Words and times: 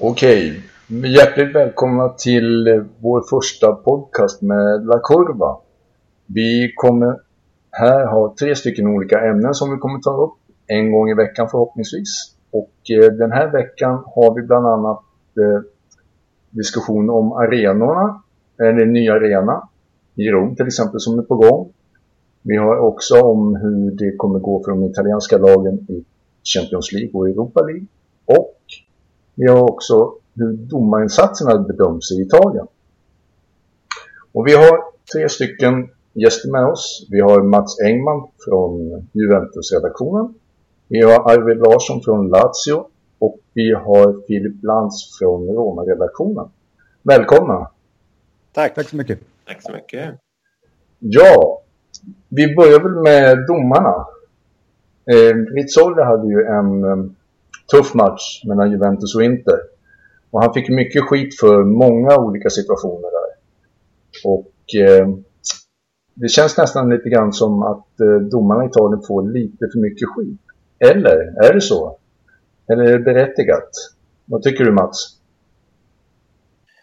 Okej, 0.00 0.62
hjärtligt 0.88 1.54
välkomna 1.54 2.08
till 2.08 2.66
eh, 2.66 2.82
vår 2.98 3.22
första 3.30 3.72
podcast 3.72 4.42
med 4.42 4.86
La 4.86 5.00
Curva. 5.04 5.56
Vi 6.26 6.72
kommer 6.76 7.20
här 7.70 8.06
ha 8.06 8.34
tre 8.38 8.56
stycken 8.56 8.86
olika 8.86 9.20
ämnen 9.20 9.54
som 9.54 9.70
vi 9.70 9.76
kommer 9.76 9.98
ta 9.98 10.10
upp 10.10 10.34
en 10.66 10.92
gång 10.92 11.10
i 11.10 11.14
veckan 11.14 11.48
förhoppningsvis. 11.50 12.34
Och 12.50 12.90
eh, 12.90 13.12
den 13.12 13.32
här 13.32 13.52
veckan 13.52 14.02
har 14.06 14.34
vi 14.34 14.42
bland 14.42 14.66
annat 14.66 15.02
eh, 15.38 15.62
diskussion 16.50 17.10
om 17.10 17.32
arenorna, 17.32 18.22
eller 18.58 18.82
en 18.82 18.92
ny 18.92 19.08
arena 19.08 19.68
i 20.14 20.30
Rom 20.30 20.56
till 20.56 20.66
exempel 20.66 21.00
som 21.00 21.18
är 21.18 21.22
på 21.22 21.36
gång. 21.36 21.72
Vi 22.42 22.56
har 22.56 22.76
också 22.76 23.20
om 23.20 23.56
hur 23.56 23.90
det 23.90 24.16
kommer 24.16 24.38
gå 24.38 24.62
för 24.64 24.70
de 24.70 24.84
italienska 24.84 25.38
lagen 25.38 25.74
i 25.88 26.04
Champions 26.54 26.92
League 26.92 27.10
och 27.12 27.28
Europa 27.28 27.60
League. 27.62 27.86
Och 28.24 28.63
vi 29.34 29.46
har 29.46 29.70
också 29.70 30.14
hur 30.34 30.52
domarinsatserna 30.52 31.58
bedöms 31.58 32.12
i 32.12 32.22
Italien. 32.22 32.66
Och 34.32 34.46
vi 34.46 34.54
har 34.54 34.84
tre 35.12 35.28
stycken 35.28 35.88
gäster 36.12 36.50
med 36.50 36.64
oss. 36.66 37.06
Vi 37.10 37.20
har 37.20 37.42
Mats 37.42 37.80
Engman 37.80 38.28
från 38.44 39.06
Juventus-redaktionen. 39.12 40.34
Vi 40.88 41.00
har 41.00 41.30
Arvid 41.30 41.56
Larsson 41.56 42.00
från 42.02 42.28
Lazio 42.28 42.86
och 43.18 43.38
vi 43.52 43.74
har 43.74 44.26
Filip 44.26 44.62
Lantz 44.62 45.18
från 45.18 45.48
Roma-redaktionen. 45.48 46.48
Välkomna! 47.02 47.70
Tack. 48.52 48.74
Tack 48.74 48.88
så 48.88 48.96
mycket. 48.96 49.20
Tack 49.46 49.62
så 49.62 49.72
mycket. 49.72 50.14
Ja, 50.98 51.60
vi 52.28 52.54
börjar 52.54 52.80
väl 52.80 53.02
med 53.02 53.46
domarna. 53.46 54.06
Eh, 55.06 55.36
Rizzoli 55.54 56.02
hade 56.02 56.28
ju 56.28 56.44
en 56.44 56.84
um, 56.84 57.16
tuff 57.72 57.94
match 57.94 58.44
mellan 58.44 58.70
Juventus 58.70 59.14
och 59.14 59.22
Inter. 59.22 59.58
Och 60.30 60.42
han 60.42 60.54
fick 60.54 60.68
mycket 60.68 61.02
skit 61.02 61.40
för 61.40 61.64
många 61.64 62.16
olika 62.16 62.50
situationer 62.50 63.10
där. 63.10 63.30
Och 64.24 64.74
eh, 64.82 65.08
det 66.14 66.28
känns 66.28 66.58
nästan 66.58 66.90
lite 66.90 67.08
grann 67.08 67.32
som 67.32 67.62
att 67.62 68.00
eh, 68.00 68.16
domarna 68.30 68.64
i 68.64 68.66
Italien 68.66 69.02
får 69.06 69.32
lite 69.32 69.68
för 69.72 69.80
mycket 69.80 70.08
skit. 70.08 70.40
Eller, 70.78 71.44
är 71.44 71.54
det 71.54 71.60
så? 71.60 71.98
Eller 72.72 72.84
är 72.84 72.98
det 72.98 73.04
berättigat? 73.04 73.70
Vad 74.24 74.42
tycker 74.42 74.64
du 74.64 74.72
Mats? 74.72 75.18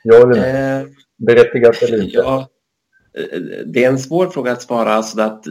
Ja 0.03 0.16
eller 0.16 0.41
nej? 0.41 0.81
Eh, 0.81 0.88
berättigat 1.17 1.81
eller 1.83 2.03
inte? 2.03 2.17
Ja, 2.17 2.47
det 3.65 3.83
är 3.83 3.89
en 3.89 3.99
svår 3.99 4.27
fråga 4.27 4.51
att 4.51 4.61
svara 4.61 5.03
så 5.03 5.21
att 5.21 5.43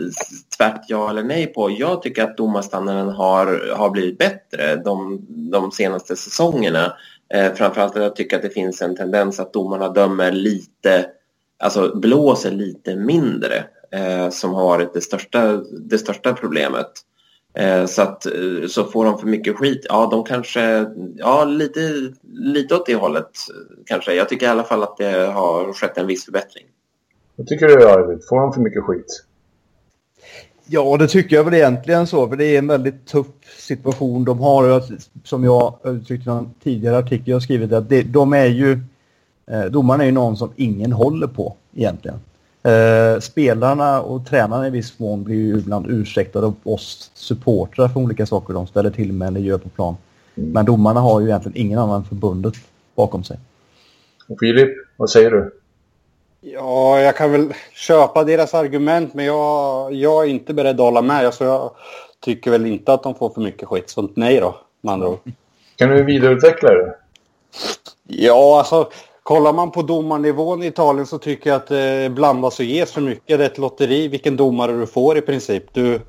tvärt 0.56 0.84
ja 0.88 1.10
eller 1.10 1.22
nej 1.22 1.46
på. 1.46 1.70
Jag 1.70 2.02
tycker 2.02 2.24
att 2.24 2.36
domarstandarden 2.36 3.08
har, 3.08 3.74
har 3.76 3.90
blivit 3.90 4.18
bättre 4.18 4.76
de, 4.76 5.26
de 5.28 5.72
senaste 5.72 6.16
säsongerna. 6.16 6.92
Eh, 7.34 7.54
framförallt 7.54 7.96
att 7.96 8.02
jag 8.02 8.16
tycker 8.16 8.36
att 8.36 8.42
det 8.42 8.50
finns 8.50 8.82
en 8.82 8.96
tendens 8.96 9.40
att 9.40 9.52
domarna 9.52 9.88
dömer 9.88 10.32
lite, 10.32 11.06
alltså 11.58 11.96
blåser 11.96 12.50
lite 12.50 12.96
mindre 12.96 13.64
eh, 13.92 14.30
som 14.30 14.54
har 14.54 14.64
varit 14.64 14.94
det 14.94 15.00
största, 15.00 15.56
det 15.88 15.98
största 15.98 16.32
problemet. 16.32 16.90
Eh, 17.54 17.86
så, 17.86 18.02
att, 18.02 18.26
eh, 18.26 18.66
så 18.68 18.84
får 18.84 19.04
de 19.04 19.18
för 19.18 19.26
mycket 19.26 19.56
skit, 19.56 19.86
ja 19.88 20.08
de 20.10 20.24
kanske, 20.24 20.86
ja 21.16 21.44
lite, 21.44 22.12
lite 22.32 22.74
åt 22.74 22.86
det 22.86 22.94
hållet 22.94 23.24
eh, 23.24 23.82
kanske. 23.86 24.14
Jag 24.14 24.28
tycker 24.28 24.46
i 24.46 24.48
alla 24.48 24.64
fall 24.64 24.82
att 24.82 24.96
det 24.96 25.26
har 25.26 25.72
skett 25.72 25.98
en 25.98 26.06
viss 26.06 26.24
förbättring. 26.24 26.64
Vad 27.36 27.46
tycker 27.46 27.66
du 27.66 27.88
Arvid? 27.88 28.20
Får 28.28 28.40
de 28.40 28.52
för 28.52 28.60
mycket 28.60 28.82
skit? 28.82 29.24
Ja, 30.66 30.96
det 30.96 31.08
tycker 31.08 31.36
jag 31.36 31.44
väl 31.44 31.54
egentligen 31.54 32.06
så. 32.06 32.28
För 32.28 32.36
det 32.36 32.44
är 32.44 32.58
en 32.58 32.66
väldigt 32.66 33.06
tuff 33.06 33.26
situation 33.58 34.24
de 34.24 34.40
har. 34.40 34.82
Som 35.24 35.44
jag 35.44 35.74
uttryckte 35.84 36.30
i 36.30 36.32
en 36.32 36.50
tidigare 36.62 36.98
artikel 36.98 37.28
jag 37.28 37.42
skrivit. 37.42 37.72
Att 37.72 37.88
det, 37.88 38.02
de 38.02 38.32
är 38.32 38.46
ju... 38.46 38.80
Eh, 39.46 39.64
domarna 39.64 40.02
är 40.02 40.06
ju 40.06 40.12
någon 40.12 40.36
som 40.36 40.52
ingen 40.56 40.92
håller 40.92 41.26
på 41.26 41.56
egentligen. 41.74 42.18
Eh, 42.62 43.20
spelarna 43.20 44.02
och 44.02 44.26
tränarna 44.26 44.66
i 44.66 44.70
viss 44.70 44.98
mån 44.98 45.24
blir 45.24 45.36
ju 45.36 45.58
ibland 45.58 45.86
ursäktade 45.88 46.46
av 46.46 46.54
oss 46.62 47.10
supportrar 47.14 47.88
för 47.88 48.00
olika 48.00 48.26
saker 48.26 48.54
de 48.54 48.66
ställer 48.66 48.90
till 48.90 49.12
med 49.12 49.28
eller 49.28 49.40
gör 49.40 49.58
på 49.58 49.68
plan. 49.68 49.96
Mm. 50.34 50.50
Men 50.50 50.64
domarna 50.64 51.00
har 51.00 51.20
ju 51.20 51.26
egentligen 51.26 51.56
ingen 51.56 51.78
annan 51.78 52.04
förbundet 52.04 52.54
bakom 52.94 53.24
sig. 53.24 53.38
Och 54.28 54.38
Filip, 54.40 54.68
vad 54.96 55.10
säger 55.10 55.30
du? 55.30 55.59
Ja, 56.40 57.00
jag 57.00 57.16
kan 57.16 57.32
väl 57.32 57.54
köpa 57.74 58.24
deras 58.24 58.54
argument, 58.54 59.14
men 59.14 59.24
jag, 59.24 59.94
jag 59.94 60.24
är 60.24 60.28
inte 60.28 60.54
beredd 60.54 60.80
att 60.80 60.86
hålla 60.86 61.02
med. 61.02 61.26
Alltså, 61.26 61.44
jag 61.44 61.70
tycker 62.24 62.50
väl 62.50 62.66
inte 62.66 62.92
att 62.92 63.02
de 63.02 63.14
får 63.14 63.30
för 63.30 63.40
mycket 63.40 63.68
skit. 63.68 63.90
Så 63.90 64.08
nej 64.14 64.40
då, 64.40 64.56
med 64.80 64.92
andra 64.92 65.08
ord. 65.08 65.18
Kan 65.76 65.88
du 65.88 66.04
vidareutveckla 66.04 66.70
det? 66.70 66.94
Ja, 68.06 68.58
alltså 68.58 68.90
kollar 69.22 69.52
man 69.52 69.70
på 69.70 69.82
domarnivån 69.82 70.62
i 70.62 70.66
Italien 70.66 71.06
så 71.06 71.18
tycker 71.18 71.50
jag 71.50 71.56
att 71.56 71.66
det 71.66 72.12
blandas 72.12 72.58
och 72.58 72.64
ges 72.64 72.92
för 72.92 73.00
mycket. 73.00 73.38
Det 73.38 73.44
är 73.44 73.50
ett 73.50 73.58
lotteri 73.58 74.08
vilken 74.08 74.36
domare 74.36 74.72
du 74.72 74.86
får 74.86 75.18
i 75.18 75.20
princip. 75.20 75.64
Du, 75.72 76.00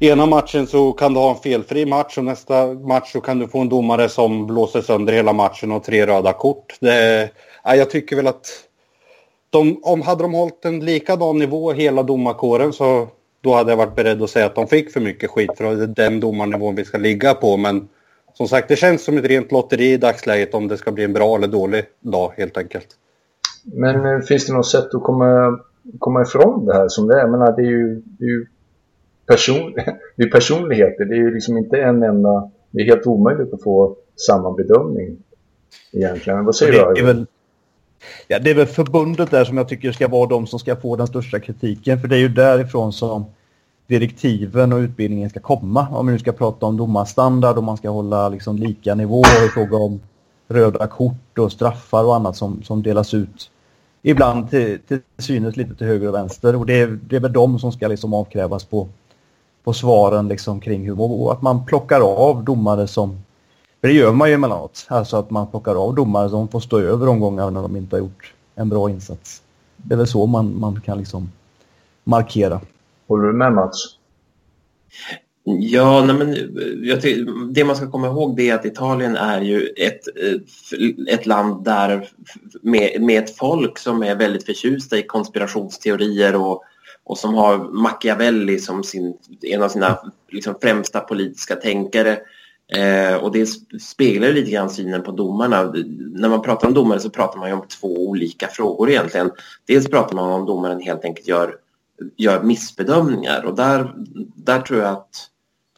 ena 0.00 0.26
matchen 0.26 0.66
så 0.66 0.92
kan 0.92 1.14
du 1.14 1.20
ha 1.20 1.30
en 1.30 1.40
felfri 1.40 1.86
match 1.86 2.18
och 2.18 2.24
nästa 2.24 2.66
match 2.66 3.12
så 3.12 3.20
kan 3.20 3.38
du 3.38 3.48
få 3.48 3.58
en 3.58 3.68
domare 3.68 4.08
som 4.08 4.46
blåser 4.46 4.82
sönder 4.82 5.12
hela 5.12 5.32
matchen 5.32 5.72
och 5.72 5.84
tre 5.84 6.06
röda 6.06 6.32
kort. 6.32 6.76
Det, 6.80 7.30
ja, 7.64 7.76
jag 7.76 7.90
tycker 7.90 8.16
väl 8.16 8.26
att 8.26 8.67
de, 9.50 9.80
om 9.82 10.02
hade 10.02 10.22
de 10.22 10.34
hållit 10.34 10.64
en 10.64 10.80
likadan 10.80 11.38
nivå 11.38 11.72
hela 11.72 12.02
domarkåren 12.02 12.72
så 12.72 13.08
då 13.40 13.54
hade 13.54 13.72
jag 13.72 13.76
varit 13.76 13.96
beredd 13.96 14.22
att 14.22 14.30
säga 14.30 14.46
att 14.46 14.54
de 14.54 14.66
fick 14.66 14.90
för 14.90 15.00
mycket 15.00 15.30
skit 15.30 15.50
för 15.56 15.76
det 15.76 15.82
är 15.82 15.86
den 15.86 16.20
domarnivån 16.20 16.74
vi 16.74 16.84
ska 16.84 16.98
ligga 16.98 17.34
på. 17.34 17.56
Men 17.56 17.88
som 18.34 18.48
sagt, 18.48 18.68
det 18.68 18.76
känns 18.76 19.04
som 19.04 19.18
ett 19.18 19.24
rent 19.24 19.52
lotteri 19.52 19.92
i 19.92 19.96
dagsläget 19.96 20.54
om 20.54 20.68
det 20.68 20.76
ska 20.76 20.92
bli 20.92 21.04
en 21.04 21.12
bra 21.12 21.36
eller 21.36 21.48
dålig 21.48 21.84
dag 22.00 22.32
helt 22.36 22.56
enkelt. 22.56 22.86
Men 23.64 24.06
eh, 24.06 24.20
finns 24.20 24.46
det 24.46 24.52
något 24.52 24.66
sätt 24.66 24.94
att 24.94 25.02
komma, 25.02 25.58
komma 25.98 26.22
ifrån 26.22 26.66
det 26.66 26.74
här 26.74 26.88
som 26.88 27.06
det 27.06 27.14
är? 27.14 27.18
Jag 27.18 27.30
menar, 27.30 27.56
det 27.56 27.62
är 27.62 27.70
ju, 27.70 28.02
det 28.04 28.24
är 28.24 28.28
ju 28.28 28.46
person, 29.26 29.72
det 30.16 30.22
är 30.22 30.30
personligheter. 30.30 31.04
Det 31.04 31.14
är 31.14 31.18
ju 31.18 31.34
liksom 31.34 31.56
inte 31.56 31.76
en 31.76 32.02
enda... 32.02 32.50
Det 32.70 32.80
är 32.80 32.84
helt 32.84 33.06
omöjligt 33.06 33.54
att 33.54 33.62
få 33.62 33.96
samma 34.16 34.52
bedömning 34.52 35.16
egentligen. 35.92 36.44
Vad 36.44 36.56
säger 36.56 36.94
du? 36.94 37.26
Ja, 38.28 38.38
det 38.38 38.50
är 38.50 38.54
väl 38.54 38.66
förbundet 38.66 39.30
där 39.30 39.44
som 39.44 39.56
jag 39.56 39.68
tycker 39.68 39.92
ska 39.92 40.08
vara 40.08 40.28
de 40.28 40.46
som 40.46 40.58
ska 40.58 40.76
få 40.76 40.96
den 40.96 41.06
största 41.06 41.40
kritiken. 41.40 42.00
För 42.00 42.08
det 42.08 42.16
är 42.16 42.20
ju 42.20 42.28
därifrån 42.28 42.92
som 42.92 43.26
direktiven 43.86 44.72
och 44.72 44.78
utbildningen 44.78 45.30
ska 45.30 45.40
komma. 45.40 45.88
Om 45.90 46.06
vi 46.06 46.12
nu 46.12 46.18
ska 46.18 46.32
prata 46.32 46.66
om 46.66 46.76
domarstandard 46.76 47.56
och 47.56 47.64
man 47.64 47.76
ska 47.76 47.90
hålla 47.90 48.28
liksom 48.28 48.56
lika 48.56 48.94
nivå 48.94 49.22
i 49.46 49.48
fråga 49.54 49.76
om 49.76 50.00
röda 50.48 50.86
kort 50.86 51.38
och 51.38 51.52
straffar 51.52 52.04
och 52.04 52.16
annat 52.16 52.36
som, 52.36 52.62
som 52.62 52.82
delas 52.82 53.14
ut. 53.14 53.50
Ibland 54.02 54.50
till, 54.50 54.78
till 54.88 55.00
synes 55.18 55.56
lite 55.56 55.74
till 55.74 55.86
höger 55.86 56.08
och 56.08 56.14
vänster. 56.14 56.56
Och 56.56 56.66
det 56.66 56.80
är, 56.80 56.98
det 57.08 57.16
är 57.16 57.20
väl 57.20 57.32
de 57.32 57.58
som 57.58 57.72
ska 57.72 57.88
liksom 57.88 58.14
avkrävas 58.14 58.64
på, 58.64 58.88
på 59.64 59.72
svaren 59.72 60.28
liksom 60.28 60.60
kring 60.60 60.84
hur 60.86 61.00
och 61.00 61.32
att 61.32 61.42
man 61.42 61.66
plockar 61.66 62.00
av 62.00 62.44
domare 62.44 62.86
som 62.86 63.18
för 63.80 63.88
det 63.88 63.94
gör 63.94 64.12
man 64.12 64.28
ju 64.28 64.34
emellanåt. 64.34 64.86
Alltså 64.88 65.16
att 65.16 65.30
man 65.30 65.50
plockar 65.50 65.74
av 65.74 65.94
domare 65.94 66.30
som 66.30 66.48
får 66.48 66.60
stå 66.60 66.80
över 66.80 67.08
omgångar 67.08 67.50
när 67.50 67.62
de 67.62 67.76
inte 67.76 67.96
har 67.96 68.00
gjort 68.00 68.34
en 68.54 68.68
bra 68.68 68.90
insats. 68.90 69.42
Det 69.76 69.94
är 69.94 69.98
väl 69.98 70.06
så 70.06 70.26
man, 70.26 70.60
man 70.60 70.80
kan 70.80 70.98
liksom 70.98 71.32
markera. 72.04 72.60
Håller 73.08 73.26
du 73.26 73.32
med 73.32 73.52
Mats? 73.52 73.98
Ja, 75.44 76.04
nej 76.04 76.16
men, 76.16 76.36
jag 76.82 76.98
det 77.54 77.64
man 77.64 77.76
ska 77.76 77.90
komma 77.90 78.06
ihåg 78.06 78.40
är 78.40 78.54
att 78.54 78.64
Italien 78.64 79.16
är 79.16 79.40
ju 79.40 79.66
ett, 79.66 80.00
ett 81.08 81.26
land 81.26 81.64
där 81.64 82.08
med, 82.62 83.02
med 83.02 83.24
ett 83.24 83.36
folk 83.36 83.78
som 83.78 84.02
är 84.02 84.14
väldigt 84.14 84.46
förtjusta 84.46 84.98
i 84.98 85.02
konspirationsteorier 85.02 86.36
och, 86.36 86.62
och 87.04 87.18
som 87.18 87.34
har 87.34 87.58
Machiavelli 87.58 88.58
som 88.58 88.84
sin, 88.84 89.16
en 89.42 89.62
av 89.62 89.68
sina 89.68 89.98
liksom, 90.28 90.54
främsta 90.62 91.00
politiska 91.00 91.56
tänkare 91.56 92.18
Eh, 92.72 93.16
och 93.16 93.32
det 93.32 93.46
speglar 93.80 94.32
lite 94.32 94.50
grann 94.50 94.70
synen 94.70 95.02
på 95.02 95.12
domarna. 95.12 95.72
När 96.12 96.28
man 96.28 96.42
pratar 96.42 96.68
om 96.68 96.74
domare 96.74 97.00
så 97.00 97.10
pratar 97.10 97.38
man 97.38 97.48
ju 97.48 97.54
om 97.54 97.66
två 97.80 98.08
olika 98.08 98.48
frågor 98.48 98.90
egentligen. 98.90 99.30
Dels 99.66 99.86
pratar 99.86 100.16
man 100.16 100.32
om 100.32 100.46
domaren 100.46 100.80
helt 100.80 101.04
enkelt 101.04 101.28
gör, 101.28 101.54
gör 102.16 102.42
missbedömningar 102.42 103.44
och 103.44 103.56
där, 103.56 103.94
där 104.34 104.60
tror 104.60 104.80
jag 104.80 104.92
att 104.92 105.30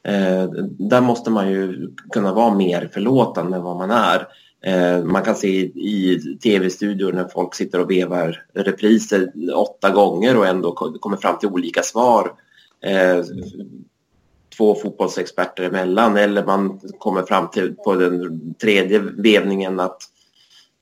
eh, 0.02 0.44
där 0.78 1.00
måste 1.00 1.30
man 1.30 1.50
ju 1.50 1.90
kunna 2.12 2.32
vara 2.34 2.54
mer 2.54 2.90
förlåtande 2.92 3.56
än 3.56 3.62
vad 3.62 3.76
man 3.76 3.90
är. 3.90 4.28
Eh, 4.62 5.04
man 5.04 5.22
kan 5.22 5.34
se 5.34 5.48
i, 5.48 5.72
i 5.74 6.38
tv-studior 6.42 7.12
när 7.12 7.28
folk 7.28 7.54
sitter 7.54 7.80
och 7.80 7.90
vevar 7.90 8.44
repriser 8.54 9.32
åtta 9.54 9.90
gånger 9.90 10.36
och 10.36 10.46
ändå 10.46 10.72
kommer 10.72 11.16
fram 11.16 11.38
till 11.38 11.48
olika 11.48 11.82
svar. 11.82 12.32
Eh, 12.82 13.24
två 14.60 14.74
fotbollsexperter 14.74 15.62
emellan 15.62 16.16
eller 16.16 16.44
man 16.44 16.80
kommer 16.98 17.22
fram 17.22 17.50
till 17.50 17.74
på 17.74 17.94
den 17.94 18.54
tredje 18.54 18.98
vevningen 18.98 19.80
att, 19.80 20.02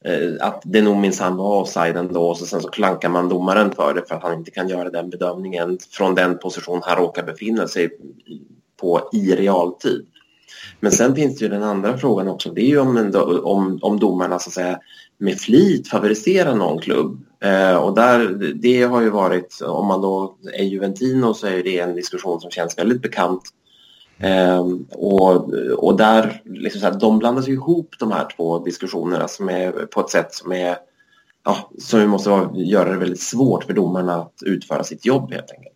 eh, 0.04 0.46
att 0.46 0.62
det 0.64 0.82
nog 0.82 0.96
minsann 0.96 1.36
var 1.36 1.60
offside 1.60 1.96
ändå 1.96 2.28
och 2.28 2.36
så 2.36 2.46
sen 2.46 2.60
så 2.60 2.68
klankar 2.68 3.08
man 3.08 3.28
domaren 3.28 3.72
för 3.72 3.94
det 3.94 4.08
för 4.08 4.14
att 4.14 4.22
han 4.22 4.34
inte 4.34 4.50
kan 4.50 4.68
göra 4.68 4.90
den 4.90 5.10
bedömningen 5.10 5.78
från 5.90 6.14
den 6.14 6.38
position 6.38 6.80
han 6.84 6.96
råkar 6.96 7.22
befinna 7.22 7.68
sig 7.68 7.90
på 8.80 9.08
i 9.12 9.36
realtid. 9.36 10.06
Men 10.80 10.92
sen 10.92 11.14
finns 11.14 11.38
det 11.38 11.44
ju 11.44 11.50
den 11.50 11.62
andra 11.62 11.98
frågan 11.98 12.28
också. 12.28 12.50
Det 12.50 12.60
är 12.60 12.68
ju 12.68 12.78
om, 12.78 13.12
om, 13.44 13.78
om 13.82 13.98
domarna 13.98 14.38
så 14.38 14.48
att 14.48 14.54
säga 14.54 14.78
med 15.18 15.38
flit 15.38 15.88
favoriserar 15.88 16.54
någon 16.54 16.78
klubb. 16.78 17.20
Eh, 17.40 17.76
och 17.76 17.94
där, 17.94 18.52
det 18.54 18.82
har 18.82 19.00
ju 19.00 19.10
varit, 19.10 19.60
om 19.62 19.86
man 19.86 20.00
då 20.00 20.36
är 20.52 20.64
Juventino 20.64 21.34
så 21.34 21.46
är 21.46 21.62
det 21.62 21.78
en 21.78 21.94
diskussion 21.94 22.40
som 22.40 22.50
känns 22.50 22.78
väldigt 22.78 23.02
bekant. 23.02 23.42
Eh, 24.20 24.66
och, 24.90 25.52
och 25.78 25.96
där, 25.96 26.42
liksom 26.44 26.80
så 26.80 26.86
här, 26.86 27.00
de 27.00 27.18
blandas 27.18 27.48
ju 27.48 27.52
ihop 27.52 27.94
de 27.98 28.12
här 28.12 28.26
två 28.36 28.58
diskussionerna 28.58 29.28
som 29.28 29.48
är 29.48 29.70
på 29.70 30.00
ett 30.00 30.10
sätt 30.10 30.34
som 30.34 30.52
är 30.52 30.76
ja, 31.44 31.70
som 31.78 32.10
måste 32.10 32.48
göra 32.54 32.90
det 32.90 32.98
väldigt 32.98 33.20
svårt 33.20 33.64
för 33.64 33.72
domarna 33.72 34.14
att 34.14 34.42
utföra 34.42 34.84
sitt 34.84 35.06
jobb 35.06 35.32
helt 35.32 35.50
enkelt. 35.50 35.74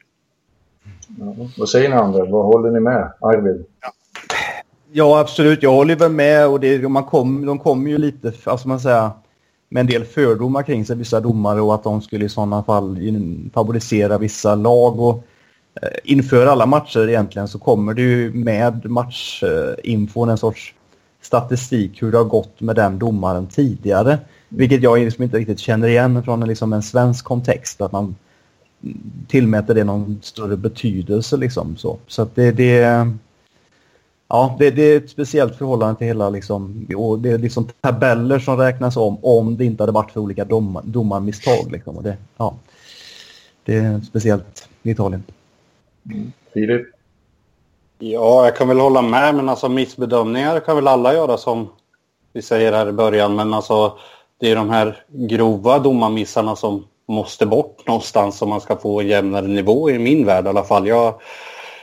Ja, 1.19 1.47
vad 1.59 1.69
säger 1.69 1.89
ni 1.89 1.95
andra? 1.95 2.25
Vad 2.25 2.45
håller 2.45 2.71
ni 2.71 2.81
med? 2.81 3.13
Arvid? 3.21 3.65
Ja. 3.81 3.93
ja, 4.93 5.21
absolut. 5.21 5.63
Jag 5.63 5.73
håller 5.73 5.97
väl 5.97 6.13
med. 6.13 6.49
Och 6.49 6.61
det, 6.61 6.89
man 6.89 7.05
kom, 7.05 7.47
de 7.47 7.59
kommer 7.59 7.91
ju 7.91 7.99
lite, 7.99 8.33
alltså 8.45 8.69
man 8.69 8.81
säger, 8.81 9.11
med 9.69 9.81
en 9.81 9.87
del 9.87 10.05
fördomar 10.05 10.63
kring 10.63 10.85
sig, 10.85 10.97
vissa 10.97 11.21
domare, 11.21 11.61
och 11.61 11.75
att 11.75 11.85
de 11.85 12.03
skulle 12.03 12.25
i 12.25 12.29
sådana 12.29 12.63
fall 12.63 12.99
favorisera 13.55 14.19
vissa 14.19 14.55
lag. 14.55 15.01
Och, 15.01 15.15
eh, 15.15 15.23
Eh, 15.75 15.89
inför 16.05 16.47
alla 16.47 16.67
matcher 16.67 17.09
egentligen 17.09 17.49
så 17.49 17.59
kommer 17.59 17.95
det 17.95 18.03
ju 18.03 18.33
med 18.33 18.91
matchinfon 18.91 20.29
en 20.29 20.39
sorts 20.39 20.75
statistik 21.21 22.03
hur 22.03 22.13
det 22.13 22.19
har 22.19 22.25
gått 22.25 22.61
med 22.61 22.77
den 22.77 22.99
domaren 22.99 23.47
tidigare. 23.47 24.19
Vilket 24.49 24.83
jag 24.83 24.99
liksom 24.99 25.25
inte 25.25 25.37
riktigt 25.37 25.59
känner 25.59 25.89
igen 25.89 26.23
från 26.23 26.43
en, 26.43 26.49
liksom 26.49 26.73
en 26.73 26.83
svensk 26.83 27.25
kontext. 27.25 27.81
Att 27.81 27.93
man 27.93 28.17
tillmäter 29.29 29.75
det 29.75 29.85
någon 29.85 30.21
större 30.23 30.57
betydelse. 30.57 31.37
Liksom, 31.37 31.77
så 31.77 31.99
så 32.07 32.23
att 32.23 32.35
det, 32.35 32.53
det, 32.53 33.07
ja, 34.29 34.57
det, 34.59 34.71
det 34.71 34.83
är 34.83 34.97
ett 34.97 35.11
speciellt 35.11 35.57
förhållande 35.57 35.99
till 35.99 36.07
hela... 36.07 36.31
Liksom, 36.31 36.87
och 36.97 37.19
det 37.19 37.31
är 37.31 37.39
liksom 37.39 37.69
tabeller 37.81 38.39
som 38.39 38.57
räknas 38.57 38.97
om 38.97 39.19
om 39.23 39.57
det 39.57 39.65
inte 39.65 39.83
hade 39.83 39.93
varit 39.93 40.11
för 40.11 40.21
olika 40.21 40.45
dom, 40.45 40.81
domarmisstag. 40.85 41.73
Liksom, 41.73 41.97
och 41.97 42.03
det, 42.03 42.17
ja, 42.37 42.55
det 43.65 43.77
är 43.77 44.01
speciellt 44.01 44.69
i 44.83 44.91
Italien. 44.91 45.23
Filip? 46.55 46.87
Ja, 47.99 48.45
jag 48.45 48.57
kan 48.57 48.69
väl 48.69 48.81
hålla 48.81 49.03
med, 49.03 49.35
men 49.35 49.49
alltså 49.49 49.69
missbedömningar 49.69 50.61
kan 50.61 50.77
väl 50.77 50.89
alla 50.89 51.15
göra 51.15 51.37
som 51.37 51.69
vi 52.33 52.43
säger 52.43 52.73
här 52.73 52.89
i 52.89 52.93
början. 52.93 53.37
Men 53.37 53.55
alltså 53.55 53.99
det 54.41 54.51
är 54.51 54.57
de 54.57 54.71
här 54.71 55.05
grova 55.09 55.79
domarmissarna 55.79 56.57
som 56.57 56.85
måste 57.09 57.47
bort 57.47 57.87
någonstans 57.87 58.43
om 58.43 58.49
man 58.49 58.61
ska 58.61 58.77
få 58.77 59.01
en 59.01 59.07
jämnare 59.07 59.47
nivå 59.47 59.91
i 59.91 59.99
min 59.99 60.27
värld 60.27 60.45
i 60.45 60.49
alla 60.49 60.65
fall. 60.65 60.87
Jag, 60.87 61.15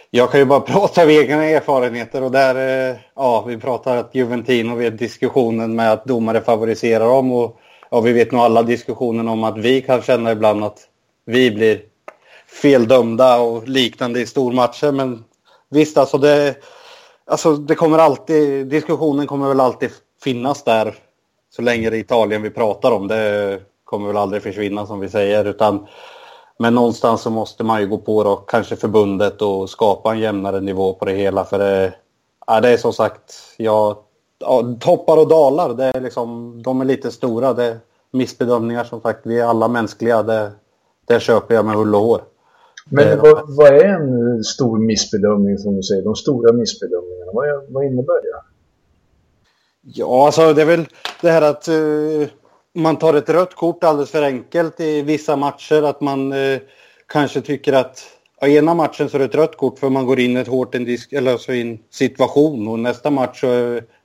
jag 0.10 0.32
kan 0.32 0.40
ju 0.40 0.46
bara 0.46 0.60
prata 0.74 1.02
av 1.02 1.12
egna 1.12 1.46
erfarenheter 1.46 2.24
och 2.24 2.32
där, 2.32 2.90
eh, 2.90 2.98
ja, 3.16 3.44
vi 3.48 3.58
pratar 3.58 3.98
att 3.98 4.16
Juventino 4.16 4.76
vid 4.76 4.94
diskussionen 4.94 5.76
med 5.76 5.92
att 5.92 6.06
domare 6.06 6.42
favoriserar 6.42 7.06
dem 7.06 7.32
och 7.32 7.60
ja, 7.92 8.02
vi 8.02 8.14
vet 8.14 8.32
nog 8.32 8.42
alla 8.42 8.64
diskussionen 8.64 9.28
om 9.28 9.44
att 9.44 9.58
vi 9.58 9.82
kan 9.82 10.02
känna 10.02 10.32
ibland 10.32 10.64
att 10.64 10.80
vi 11.26 11.52
blir 11.52 11.82
feldömda 12.52 13.40
och 13.40 13.68
liknande 13.68 14.22
i 14.22 14.26
stormatcher. 14.26 14.92
Men 14.92 15.24
visst, 15.70 15.98
alltså 15.98 16.18
det, 16.18 16.56
alltså 17.26 17.56
det 17.56 17.76
kommer 17.76 17.98
alltid, 17.98 18.68
diskussionen 18.68 19.28
kommer 19.28 19.48
väl 19.48 19.60
alltid 19.60 19.92
finnas 20.24 20.64
där 20.64 20.96
så 21.50 21.62
länge 21.62 21.90
det 21.90 21.98
är 21.98 22.00
Italien 22.00 22.42
vi 22.42 22.50
pratar 22.50 22.92
om. 22.92 23.08
Det 23.08 23.60
kommer 23.84 24.08
väl 24.08 24.18
aldrig 24.18 24.44
försvinna 24.44 24.86
som 24.86 25.00
vi 25.00 25.10
säger. 25.10 25.46
Utan, 25.46 25.88
men 26.60 26.76
någonstans 26.76 27.22
så 27.22 27.30
måste 27.30 27.64
man 27.64 27.82
ju 27.82 27.88
gå 27.88 27.98
på 27.98 28.24
då, 28.24 28.36
kanske 28.36 28.76
förbundet 28.76 29.42
och 29.42 29.70
skapa 29.70 30.12
en 30.12 30.20
jämnare 30.20 30.60
nivå 30.60 30.94
på 30.94 31.06
det 31.06 31.14
hela. 31.14 31.46
För 31.46 31.60
det, 31.60 31.94
ja, 32.48 32.62
det 32.62 32.70
är 32.70 32.78
som 32.78 32.94
sagt, 32.94 33.36
ja, 33.58 34.04
toppar 34.80 35.18
och 35.18 35.28
dalar. 35.28 35.74
Det 35.74 35.86
är 35.86 36.02
liksom, 36.02 36.62
de 36.64 36.82
är 36.82 36.86
lite 36.86 37.12
stora. 37.12 37.54
Det 37.54 37.66
är 37.66 37.80
missbedömningar 38.12 38.84
som 38.84 39.02
sagt. 39.02 39.20
Vi 39.24 39.40
är 39.40 39.46
alla 39.46 39.68
mänskliga. 39.68 40.24
Det, 40.24 40.52
det 41.08 41.20
köper 41.20 41.56
jag 41.56 41.66
med 41.66 41.76
hull 41.76 41.96
och 41.96 42.02
hår. 42.02 42.22
Men 42.90 43.20
vad, 43.20 43.56
vad, 43.56 43.68
är 43.68 43.86
en 43.86 44.44
stor 44.44 44.80
missbedömning 44.80 45.58
som 45.58 45.76
du 45.76 45.84
säger? 45.84 46.04
De 46.04 46.16
stora 46.16 46.54
missbedömningarna, 46.54 47.32
vad, 47.34 47.50
är, 47.50 47.74
vad 47.74 47.86
innebär 47.86 48.22
det? 48.22 48.42
Ja, 49.82 50.26
alltså 50.26 50.54
det 50.54 50.62
är 50.62 50.66
väl 50.66 50.86
det 51.22 51.32
här 51.32 51.42
att 51.42 51.70
uh, 51.70 52.28
man 52.76 52.96
tar 52.96 53.14
ett 53.14 53.30
rött 53.30 53.56
kort 53.56 53.84
alldeles 53.84 54.12
för 54.12 54.24
enkelt 54.24 54.80
i 54.80 55.02
vissa 55.02 55.36
matcher. 55.36 55.84
Att 55.84 56.02
man 56.02 56.34
uh, 56.34 56.60
kanske 57.08 57.42
tycker 57.42 57.74
att 57.74 58.19
ja, 58.42 58.48
ena 58.48 58.74
matchen 58.74 59.10
så 59.10 59.18
är 59.18 59.20
det 59.20 59.26
ett 59.26 59.36
rött 59.36 59.58
kort 59.58 59.80
för 59.80 59.90
man 59.90 60.06
går 60.06 60.20
in 60.20 60.38
i 60.38 60.40
ett 60.40 60.48
hårt 60.48 60.76
en 60.76 60.86
disk, 60.86 61.14
eller 61.14 61.32
alltså 61.32 61.54
en 61.54 61.80
situation 61.90 62.68
och 62.68 62.80
nästa 62.80 63.10
match 63.10 63.40
så 63.40 63.48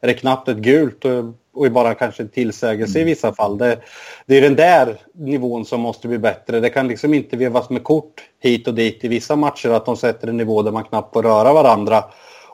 är 0.00 0.06
det 0.06 0.14
knappt 0.14 0.48
ett 0.48 0.56
gult 0.56 1.04
och, 1.04 1.24
och 1.54 1.72
bara 1.72 1.94
kanske 1.94 2.22
en 2.22 2.28
tillsägelse 2.28 2.98
mm. 2.98 3.08
i 3.08 3.12
vissa 3.12 3.34
fall. 3.34 3.58
Det, 3.58 3.78
det 4.26 4.36
är 4.36 4.42
den 4.42 4.56
där 4.56 4.96
nivån 5.14 5.64
som 5.64 5.80
måste 5.80 6.08
bli 6.08 6.18
bättre. 6.18 6.60
Det 6.60 6.70
kan 6.70 6.88
liksom 6.88 7.14
inte 7.14 7.36
vevas 7.36 7.70
med 7.70 7.84
kort 7.84 8.22
hit 8.40 8.68
och 8.68 8.74
dit 8.74 9.04
i 9.04 9.08
vissa 9.08 9.36
matcher 9.36 9.70
att 9.70 9.86
de 9.86 9.96
sätter 9.96 10.28
en 10.28 10.36
nivå 10.36 10.62
där 10.62 10.72
man 10.72 10.84
knappt 10.84 11.12
får 11.12 11.22
röra 11.22 11.52
varandra. 11.52 12.04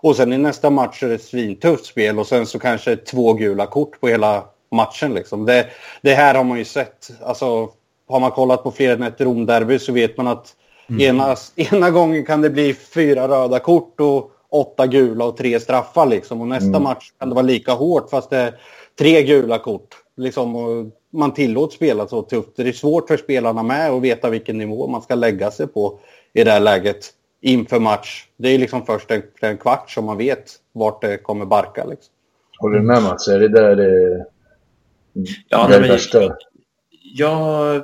Och 0.02 0.16
sen 0.16 0.32
i 0.32 0.38
nästa 0.38 0.70
match 0.70 1.02
är 1.02 1.08
det 1.08 1.14
ett 1.14 1.22
svintufft 1.22 1.84
spel 1.86 2.18
och 2.18 2.26
sen 2.26 2.46
så 2.46 2.58
kanske 2.58 2.96
två 2.96 3.32
gula 3.32 3.66
kort 3.66 4.00
på 4.00 4.08
hela 4.08 4.44
matchen. 4.70 5.14
Liksom. 5.14 5.46
Det, 5.46 5.66
det 6.02 6.14
här 6.14 6.34
har 6.34 6.44
man 6.44 6.58
ju 6.58 6.64
sett. 6.64 7.10
Alltså, 7.22 7.68
har 8.08 8.20
man 8.20 8.30
kollat 8.30 8.62
på 8.62 8.70
fler 8.70 8.94
än 8.94 9.02
ett 9.02 9.20
Romderby 9.20 9.78
så 9.78 9.92
vet 9.92 10.16
man 10.16 10.26
att 10.26 10.54
mm. 10.90 11.00
ena, 11.00 11.36
ena 11.56 11.90
gången 11.90 12.24
kan 12.24 12.40
det 12.40 12.50
bli 12.50 12.74
fyra 12.74 13.28
röda 13.28 13.58
kort 13.58 14.00
och 14.00 14.30
åtta 14.50 14.86
gula 14.86 15.24
och 15.24 15.36
tre 15.36 15.60
straffar. 15.60 16.06
Liksom. 16.06 16.40
Och 16.40 16.48
nästa 16.48 16.68
mm. 16.68 16.82
match 16.82 17.10
kan 17.18 17.28
det 17.28 17.34
vara 17.34 17.46
lika 17.46 17.72
hårt 17.72 18.10
fast 18.10 18.30
det 18.30 18.36
är 18.36 18.54
tre 18.98 19.22
gula 19.22 19.58
kort. 19.58 19.96
Liksom, 20.16 20.56
och 20.56 20.86
man 21.12 21.34
tillåts 21.34 21.74
spela 21.74 22.08
så 22.08 22.22
tufft. 22.22 22.56
Det 22.56 22.68
är 22.68 22.72
svårt 22.72 23.08
för 23.08 23.16
spelarna 23.16 23.62
med 23.62 23.90
att 23.90 24.02
veta 24.02 24.30
vilken 24.30 24.58
nivå 24.58 24.86
man 24.86 25.02
ska 25.02 25.14
lägga 25.14 25.50
sig 25.50 25.66
på 25.66 25.98
i 26.32 26.44
det 26.44 26.50
här 26.50 26.60
läget 26.60 27.10
inför 27.40 27.78
match. 27.78 28.26
Det 28.36 28.48
är 28.48 28.58
liksom 28.58 28.86
först 28.86 29.10
en, 29.10 29.22
en 29.40 29.58
kvart 29.58 29.90
som 29.90 30.04
man 30.04 30.16
vet 30.16 30.54
vart 30.72 31.02
det 31.02 31.16
kommer 31.16 31.44
barka. 31.44 31.84
Liksom. 31.84 32.12
Håller 32.58 32.78
du 32.78 32.82
med 32.82 33.02
Mats? 33.02 33.28
Är 33.28 33.40
det 33.40 33.48
där 33.48 33.76
det, 33.76 34.26
ja, 35.48 35.68
det 35.68 35.80
nej, 35.80 35.88
värsta? 35.88 36.36
Ja, 37.14 37.74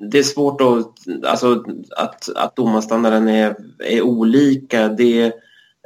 det 0.00 0.18
är 0.18 0.22
svårt 0.22 0.60
att... 0.60 1.24
Alltså, 1.24 1.64
att, 1.96 2.28
att 2.36 2.56
domarstandarden 2.56 3.28
är, 3.28 3.56
är 3.78 4.02
olika. 4.02 4.88
Det, 4.88 5.32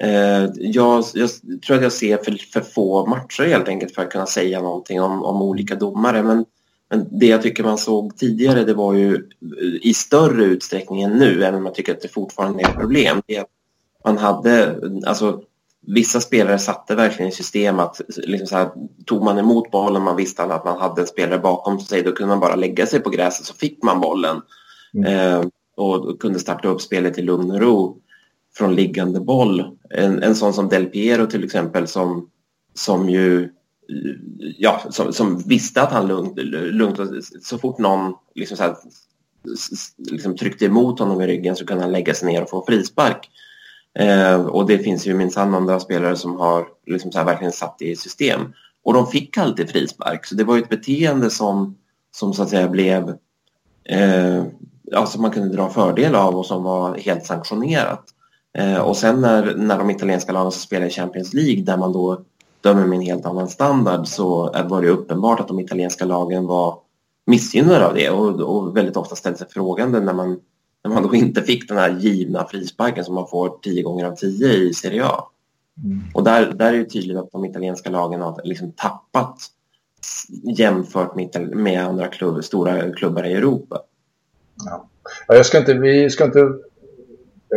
eh, 0.03 0.45
jag, 0.57 1.05
jag, 1.15 1.31
tror 1.67 1.77
att 1.77 1.83
jag 1.83 1.93
ser 1.93 2.17
för, 2.17 2.33
för 2.53 2.61
få 2.61 3.07
matcher 3.07 3.43
helt 3.43 3.69
enkelt 3.69 3.95
för 3.95 4.03
att 4.03 4.11
kunna 4.11 4.27
säga 4.27 4.61
någonting 4.61 5.01
om, 5.01 5.25
om 5.25 5.43
olika 5.43 5.75
domare. 5.75 6.23
Men 6.23 6.45
men 6.91 7.09
det 7.11 7.27
jag 7.27 7.43
tycker 7.43 7.65
man 7.65 7.79
såg 7.79 8.17
tidigare 8.17 8.65
det 8.65 8.75
var 8.75 8.95
ju 8.95 9.29
i 9.83 9.95
större 9.95 10.45
utsträckning 10.45 11.03
än 11.03 11.13
nu, 11.13 11.45
även 11.45 11.59
om 11.59 11.67
jag 11.67 11.75
tycker 11.75 11.93
att 11.93 12.01
det 12.01 12.09
fortfarande 12.09 12.63
är 12.63 12.69
ett 12.69 12.77
problem, 12.77 13.23
det 13.27 13.37
är 13.37 13.41
att 13.41 13.51
man 14.05 14.19
hade, 14.19 14.81
alltså 15.07 15.43
vissa 15.87 16.21
spelare 16.21 16.59
satte 16.59 16.95
verkligen 16.95 17.29
i 17.29 17.35
system 17.35 17.79
att 17.79 18.01
liksom 18.17 18.47
så 18.47 18.57
här, 18.57 18.71
tog 19.07 19.25
man 19.25 19.39
emot 19.39 19.71
bollen, 19.71 20.03
man 20.03 20.17
visste 20.17 20.43
att 20.43 20.65
man 20.65 20.81
hade 20.81 21.01
en 21.01 21.07
spelare 21.07 21.39
bakom 21.39 21.81
sig, 21.81 22.03
då 22.03 22.13
kunde 22.13 22.29
man 22.29 22.41
bara 22.41 22.55
lägga 22.55 22.87
sig 22.87 23.01
på 23.01 23.11
gräset 23.11 23.47
så 23.47 23.55
fick 23.55 23.83
man 23.83 24.01
bollen. 24.01 24.41
Mm. 24.95 25.15
Eh, 25.15 25.47
och 25.77 26.21
kunde 26.21 26.39
starta 26.39 26.69
upp 26.69 26.81
spelet 26.81 27.19
i 27.19 27.23
lugn 27.23 27.51
och 27.51 27.61
ro 27.61 27.99
från 28.57 28.75
liggande 28.75 29.21
boll. 29.21 29.79
En, 29.91 30.23
en 30.23 30.35
sån 30.35 30.55
som 30.55 30.69
Del 30.69 30.87
Piero 30.87 31.27
till 31.27 31.45
exempel 31.45 31.89
som, 31.89 32.31
som 32.75 33.09
ju 33.09 33.51
ja, 34.59 34.83
som, 34.91 35.13
som, 35.13 35.39
visste 35.39 35.83
att 35.83 35.93
han 35.93 36.07
lugnt, 36.07 36.39
lugnt 36.53 37.01
så 37.43 37.59
fort 37.59 37.79
någon 37.79 38.15
liksom 38.35 38.57
så 38.57 38.63
här, 38.63 38.77
liksom 40.11 40.37
tryckte 40.37 40.65
emot 40.65 40.99
honom 40.99 41.21
i 41.21 41.27
ryggen 41.27 41.57
så 41.57 41.67
kunde 41.67 41.83
han 41.83 41.93
lägga 41.93 42.15
sig 42.15 42.33
ner 42.33 42.43
och 42.43 42.51
få 42.51 42.65
frispark. 42.67 43.31
Eh, 43.99 44.47
och 44.47 44.67
det 44.67 44.79
finns 44.79 45.07
ju 45.07 45.15
minsann 45.15 45.55
andra 45.55 45.81
spelare 45.81 46.17
som 46.17 46.37
har 46.37 46.67
liksom 46.87 47.13
så 47.13 47.19
här 47.19 47.25
verkligen 47.25 47.53
satt 47.53 47.79
det 47.79 47.85
i 47.85 47.97
system. 47.97 48.41
Och 48.85 48.95
de 48.95 49.07
fick 49.07 49.39
alltid 49.39 49.71
frispark, 49.71 50.27
så 50.27 50.35
det 50.35 50.45
var 50.45 50.57
ju 50.57 50.63
ett 50.63 50.69
beteende 50.69 51.31
som, 51.31 51.77
som 52.11 52.33
så 52.35 52.43
att 52.43 52.49
säga 52.49 52.69
blev 52.69 53.17
eh, 53.85 54.45
ja, 54.83 55.07
som 55.07 55.23
man 55.23 55.31
kunde 55.31 55.57
dra 55.57 55.71
fördel 55.71 56.15
av 56.15 56.37
och 56.37 56.47
som 56.47 56.63
var 56.63 56.99
helt 56.99 57.27
sanktionerat. 57.27 58.05
Eh, 58.59 58.79
och 58.79 58.97
sen 58.97 59.21
när, 59.21 59.55
när 59.57 59.79
de 59.79 59.91
italienska 59.91 60.33
lagen 60.33 60.53
spelade 60.53 60.87
i 60.87 60.91
Champions 60.91 61.35
League 61.35 61.63
där 61.63 61.77
man 61.77 61.93
då 61.93 62.21
dömer 62.61 62.87
med 62.87 62.97
en 62.97 63.03
helt 63.05 63.27
annan 63.27 63.49
standard 63.49 64.07
så 64.07 64.55
var 64.65 64.83
det 64.83 64.89
uppenbart 64.89 65.41
att 65.41 65.49
de 65.49 65.61
italienska 65.61 66.05
lagen 66.05 66.47
var 66.47 66.79
missgynnade 67.27 67.87
av 67.87 67.95
det 67.95 68.11
och, 68.11 68.41
och 68.41 68.77
väldigt 68.77 68.97
ofta 68.97 69.17
ställde 69.17 69.39
sig 69.39 69.49
frågande 69.51 70.01
när 70.01 70.13
man, 70.13 70.41
när 70.85 70.91
man 70.91 71.03
då 71.03 71.15
inte 71.15 71.43
fick 71.43 71.69
den 71.69 71.79
här 71.79 71.91
givna 71.91 72.47
frisparken 72.47 73.05
som 73.05 73.15
man 73.15 73.29
får 73.29 73.59
tio 73.63 73.83
gånger 73.83 74.05
av 74.05 74.17
tio 74.17 74.49
i 74.49 74.75
Serie 74.75 75.05
A. 75.05 75.31
Mm. 75.85 76.01
Och 76.15 76.25
där, 76.25 76.53
där 76.53 76.73
är 76.73 76.79
det 76.79 76.85
tydligt 76.85 77.17
att 77.17 77.33
de 77.33 77.45
italienska 77.45 77.91
lagen 77.91 78.21
har 78.21 78.41
liksom 78.45 78.73
tappat 78.73 79.37
jämfört 80.59 81.15
med, 81.15 81.57
med 81.57 81.85
andra 81.85 82.07
klubb, 82.07 82.45
stora 82.45 82.93
klubbar 82.93 83.25
i 83.25 83.33
Europa. 83.33 83.81
Ja. 84.65 84.89
Jag 85.29 85.47
ska 85.47 85.59
inte, 85.59 85.75
vi 85.75 86.11
ska 86.11 86.25
inte, 86.25 86.53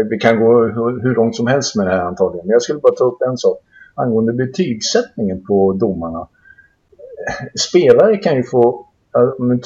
vi 0.10 0.18
kan 0.20 0.40
gå 0.40 0.64
hur, 0.64 1.02
hur 1.02 1.16
långt 1.16 1.36
som 1.36 1.48
helst 1.48 1.76
med 1.76 1.88
det 1.88 1.92
här 1.92 2.02
antagligen, 2.02 2.48
men 2.48 2.54
jag 2.54 2.62
skulle 2.62 2.80
bara 2.80 2.96
ta 2.96 3.04
upp 3.04 3.22
en 3.22 3.38
sak. 3.38 3.58
angående 3.96 4.34
betygssättningen 4.34 5.46
på 5.46 5.74
domarna. 5.74 6.28
Spelare 7.60 8.18
kan 8.18 8.36
ju 8.36 8.44
få, 8.44 8.88
om 9.40 9.50
vi 9.50 9.60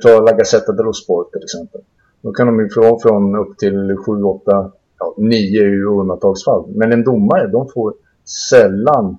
tar 0.00 0.26
Lagazzetta 0.26 0.72
dello 0.72 0.92
Sport 0.92 1.32
till 1.32 1.42
exempel. 1.42 1.80
Då 2.24 2.32
kan 2.32 2.46
de 2.46 2.60
ju 2.60 2.68
få 2.68 2.98
från 3.00 3.36
upp 3.36 3.58
till 3.58 3.96
7, 4.06 4.22
8, 4.22 4.72
ja, 4.98 5.14
9 5.18 5.62
i 5.62 5.82
undantagsfall. 5.82 6.64
Men 6.68 6.92
en 6.92 7.04
domare, 7.04 7.46
de 7.46 7.68
får 7.68 7.94
sällan 8.50 9.18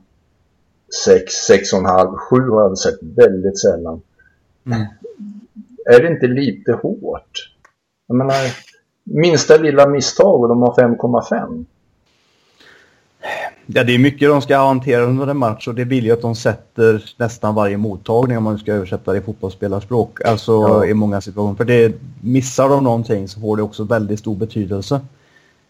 6, 1.05 1.49
6,5, 1.49 2.17
7 2.17 2.49
har 2.49 2.61
jag 2.61 2.77
sett 2.77 2.99
väldigt 3.03 3.59
sällan. 3.59 4.01
Mm. 4.65 4.79
Är 5.85 6.01
det 6.01 6.07
inte 6.07 6.27
lite 6.27 6.71
hårt? 6.71 7.51
Jag 8.07 8.17
menar, 8.17 8.35
minsta 9.03 9.57
lilla 9.57 9.87
misstag 9.87 10.41
och 10.41 10.49
de 10.49 10.61
har 10.61 10.73
5,5. 10.73 11.65
Ja, 13.65 13.83
det 13.83 13.95
är 13.95 13.99
mycket 13.99 14.29
de 14.29 14.41
ska 14.41 14.57
hantera 14.57 15.03
under 15.03 15.27
en 15.27 15.37
match 15.37 15.67
och 15.67 15.75
det 15.75 15.83
vill 15.83 16.05
ju 16.05 16.11
att 16.11 16.21
de 16.21 16.35
sätter 16.35 17.13
nästan 17.17 17.55
varje 17.55 17.77
mottagning 17.77 18.37
om 18.37 18.43
man 18.43 18.57
ska 18.57 18.73
översätta 18.73 19.11
det 19.11 19.17
i 19.17 19.21
fotbollsspelarspråk. 19.21 20.21
Alltså 20.25 20.51
ja. 20.51 20.85
i 20.85 20.93
många 20.93 21.21
situationer. 21.21 21.55
För 21.55 21.65
det, 21.65 21.95
missar 22.21 22.69
de 22.69 22.83
någonting 22.83 23.27
så 23.27 23.39
får 23.39 23.57
det 23.57 23.63
också 23.63 23.83
väldigt 23.83 24.19
stor 24.19 24.35
betydelse. 24.35 25.01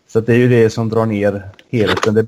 Så 0.07 0.19
det 0.19 0.33
är 0.33 0.37
ju 0.37 0.49
det 0.49 0.69
som 0.69 0.89
drar 0.89 1.05
ner 1.05 1.49
helheten. 1.71 2.13
Det 2.13 2.27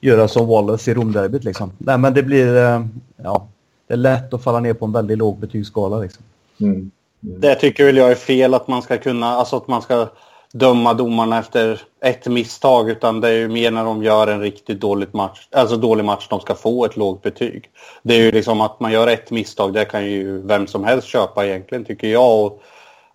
göra 0.00 0.28
som 0.28 0.46
Wallace 0.46 0.90
i 0.90 0.94
Romderbyt 0.94 1.44
liksom. 1.44 1.72
Nej 1.78 1.98
men 1.98 2.14
det 2.14 2.22
blir, 2.22 2.56
eh, 2.56 2.84
ja, 3.22 3.48
det 3.86 3.94
är 3.94 3.98
lätt 3.98 4.34
att 4.34 4.42
falla 4.42 4.60
ner 4.60 4.74
på 4.74 4.84
en 4.84 4.92
väldigt 4.92 5.18
låg 5.18 5.38
betygsskala 5.38 5.98
liksom. 5.98 6.24
Mm. 6.60 6.74
Mm. 6.74 7.40
Det 7.40 7.54
tycker 7.54 7.84
väl 7.84 7.96
jag 7.96 8.10
är 8.10 8.14
fel 8.14 8.54
att 8.54 8.68
man 8.68 8.82
ska 8.82 8.96
kunna, 8.96 9.26
alltså 9.26 9.56
att 9.56 9.68
man 9.68 9.82
ska 9.82 10.08
döma 10.52 10.94
domarna 10.94 11.38
efter 11.38 11.80
ett 12.00 12.26
misstag 12.26 12.90
utan 12.90 13.20
det 13.20 13.28
är 13.28 13.32
ju 13.32 13.48
mer 13.48 13.70
när 13.70 13.84
de 13.84 14.02
gör 14.02 14.26
en 14.26 14.40
riktigt 14.40 14.80
dålig 14.80 15.08
match, 15.14 15.48
alltså 15.52 15.76
dålig 15.76 16.04
match 16.04 16.26
de 16.30 16.40
ska 16.40 16.54
få 16.54 16.84
ett 16.84 16.96
lågt 16.96 17.22
betyg. 17.22 17.70
Det 18.02 18.14
är 18.14 18.18
ju 18.18 18.32
liksom 18.32 18.60
att 18.60 18.80
man 18.80 18.92
gör 18.92 19.06
ett 19.06 19.30
misstag, 19.30 19.74
det 19.74 19.84
kan 19.84 20.06
ju 20.06 20.42
vem 20.46 20.66
som 20.66 20.84
helst 20.84 21.08
köpa 21.08 21.46
egentligen 21.46 21.84
tycker 21.84 22.08
jag. 22.08 22.44
Och, 22.44 22.62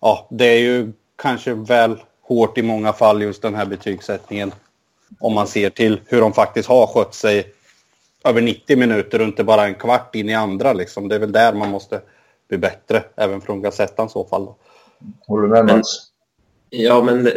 ja, 0.00 0.26
det 0.30 0.44
är 0.44 0.58
ju 0.58 0.92
kanske 1.16 1.54
väl 1.54 1.96
hårt 2.22 2.58
i 2.58 2.62
många 2.62 2.92
fall 2.92 3.22
just 3.22 3.42
den 3.42 3.54
här 3.54 3.66
betygssättningen. 3.66 4.52
Om 5.20 5.34
man 5.34 5.46
ser 5.46 5.70
till 5.70 6.00
hur 6.06 6.20
de 6.20 6.32
faktiskt 6.32 6.68
har 6.68 6.86
skött 6.86 7.14
sig 7.14 7.52
över 8.24 8.40
90 8.40 8.78
minuter 8.78 9.20
och 9.20 9.26
inte 9.26 9.44
bara 9.44 9.66
en 9.66 9.74
kvart 9.74 10.14
in 10.14 10.28
i 10.28 10.34
andra. 10.34 10.72
Liksom. 10.72 11.08
Det 11.08 11.14
är 11.14 11.18
väl 11.18 11.32
där 11.32 11.52
man 11.52 11.70
måste 11.70 12.00
bli 12.48 12.58
bättre, 12.58 13.04
även 13.16 13.40
från 13.40 13.62
Gazettan 13.62 14.06
i 14.06 14.10
så 14.10 14.24
fall. 14.24 14.48
Håller 15.26 15.42
du 15.42 15.48
med 15.48 15.76
Mats? 15.76 16.13
Ja, 16.76 17.02
men 17.02 17.26
eh, 17.26 17.32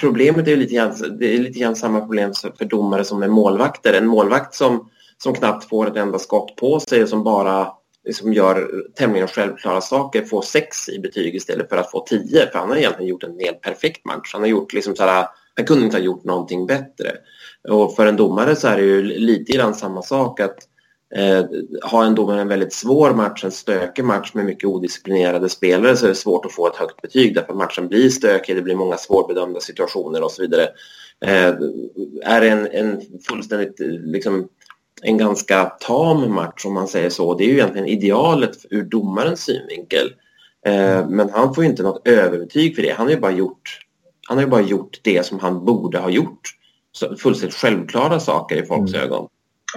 problemet 0.00 0.46
är 0.46 0.50
ju 0.50 0.56
lite 0.56 0.74
grann, 0.74 1.18
det 1.18 1.34
är 1.34 1.38
lite 1.38 1.58
grann 1.58 1.76
samma 1.76 2.00
problem 2.00 2.32
för 2.58 2.64
domare 2.64 3.04
som 3.04 3.20
med 3.20 3.30
målvakter. 3.30 3.92
En 3.92 4.06
målvakt 4.06 4.54
som, 4.54 4.90
som 5.18 5.34
knappt 5.34 5.68
får 5.68 5.88
ett 5.88 5.96
enda 5.96 6.18
skott 6.18 6.56
på 6.56 6.80
sig 6.80 7.02
och 7.02 7.08
som 7.08 7.24
bara 7.24 7.68
liksom 8.04 8.32
gör 8.32 8.70
tämligen 8.94 9.28
självklara 9.28 9.80
saker 9.80 10.22
får 10.22 10.42
sex 10.42 10.88
i 10.88 10.98
betyg 10.98 11.34
istället 11.34 11.68
för 11.68 11.76
att 11.76 11.90
få 11.90 12.06
tio. 12.06 12.50
För 12.52 12.58
han 12.58 12.68
har 12.68 12.76
egentligen 12.76 13.08
gjort 13.08 13.24
en 13.24 13.38
helt 13.38 13.60
perfekt 13.60 14.04
match. 14.04 14.30
Han 14.32 14.42
har 14.42 14.48
gjort 14.48 14.72
liksom 14.72 14.96
så 14.96 15.02
här, 15.02 15.26
han 15.56 15.66
kunde 15.66 15.84
inte 15.84 15.96
ha 15.96 16.04
gjort 16.04 16.24
någonting 16.24 16.66
bättre. 16.66 17.12
Och 17.68 17.96
för 17.96 18.06
en 18.06 18.16
domare 18.16 18.56
så 18.56 18.68
är 18.68 18.76
det 18.76 18.82
ju 18.82 19.02
lite 19.02 19.52
grann 19.52 19.74
samma 19.74 20.02
sak 20.02 20.40
att 20.40 20.58
eh, 21.16 21.44
ha 21.90 22.04
en 22.04 22.14
domare 22.14 22.40
en 22.40 22.48
väldigt 22.48 22.72
svår 22.72 23.14
match, 23.14 23.44
en 23.44 23.50
stökig 23.50 24.04
match 24.04 24.30
med 24.34 24.44
mycket 24.44 24.68
odisciplinerade 24.68 25.48
spelare 25.48 25.96
så 25.96 26.04
är 26.04 26.08
det 26.08 26.14
svårt 26.14 26.46
att 26.46 26.52
få 26.52 26.66
ett 26.66 26.76
högt 26.76 27.02
betyg 27.02 27.34
därför 27.34 27.52
att 27.52 27.58
matchen 27.58 27.88
blir 27.88 28.08
stökig, 28.08 28.56
det 28.56 28.62
blir 28.62 28.76
många 28.76 28.96
svårbedömda 28.96 29.60
situationer 29.60 30.22
och 30.22 30.30
så 30.30 30.42
vidare. 30.42 30.68
Eh, 31.24 31.54
är 32.22 32.40
det 32.40 32.48
en, 32.48 32.66
en 32.66 33.00
fullständigt 33.28 33.74
liksom, 34.04 34.48
en 35.02 35.18
ganska 35.18 35.64
tam 35.64 36.34
match 36.34 36.64
om 36.66 36.74
man 36.74 36.88
säger 36.88 37.10
så. 37.10 37.34
Det 37.34 37.44
är 37.44 37.48
ju 37.48 37.54
egentligen 37.54 37.88
idealet 37.88 38.56
ur 38.70 38.82
domarens 38.82 39.40
synvinkel. 39.40 40.12
Eh, 40.66 41.08
men 41.08 41.30
han 41.30 41.54
får 41.54 41.64
ju 41.64 41.70
inte 41.70 41.82
något 41.82 42.08
överbetyg 42.08 42.76
för 42.76 42.82
det. 42.82 42.94
Han 42.96 43.06
har 43.06 43.14
ju 43.14 43.20
bara 43.20 43.32
gjort, 43.32 43.78
han 44.28 44.38
har 44.38 44.46
bara 44.46 44.60
gjort 44.60 45.00
det 45.02 45.26
som 45.26 45.38
han 45.38 45.64
borde 45.64 45.98
ha 45.98 46.10
gjort. 46.10 46.56
Så 46.92 47.16
fullständigt 47.16 47.56
självklara 47.56 48.20
saker 48.20 48.62
i 48.62 48.66
folks 48.66 48.94
mm. 48.94 49.04
ögon. 49.06 49.28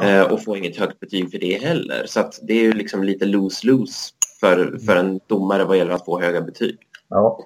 Eh, 0.02 0.32
och 0.32 0.44
får 0.44 0.58
inget 0.58 0.78
högt 0.78 1.00
betyg 1.00 1.32
för 1.32 1.40
det 1.40 1.64
heller. 1.64 2.04
Så 2.06 2.30
det 2.42 2.54
är 2.54 2.62
ju 2.62 2.74
liksom 2.74 3.04
lite 3.04 3.26
lose-lose 3.26 4.14
för, 4.40 4.78
för 4.86 4.96
en 4.96 5.20
domare 5.28 5.64
vad 5.64 5.78
gäller 5.78 5.94
att 5.94 6.06
få 6.06 6.22
höga 6.22 6.42
betyg. 6.42 6.78
Ja, 7.10 7.40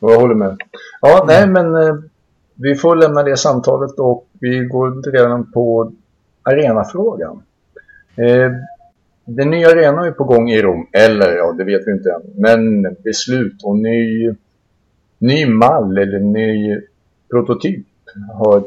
jag 0.00 0.20
håller 0.20 0.34
med. 0.34 0.60
Ja, 1.00 1.24
nej 1.26 1.46
men 1.46 1.74
eh, 1.74 1.94
vi 2.54 2.74
får 2.74 2.96
lämna 2.96 3.22
det 3.22 3.36
samtalet 3.36 3.98
och 3.98 4.26
vi 4.40 4.58
går 4.58 5.12
redan 5.12 5.52
på 5.52 5.92
arenafrågan. 6.42 7.42
Eh, 8.16 8.52
den 9.24 9.50
nya 9.50 9.68
arenan 9.68 10.04
är 10.04 10.10
på 10.10 10.24
gång 10.24 10.50
i 10.50 10.62
Rom, 10.62 10.86
eller 10.92 11.36
ja, 11.36 11.52
det 11.52 11.64
vet 11.64 11.86
vi 11.86 11.92
inte 11.92 12.10
än. 12.10 12.22
Men 12.34 12.82
beslut 13.04 13.62
och 13.62 13.76
ny, 13.76 14.34
ny 15.18 15.46
mall 15.46 15.98
eller 15.98 16.18
ny 16.18 16.80
prototyp 17.30 17.86
har, 18.32 18.64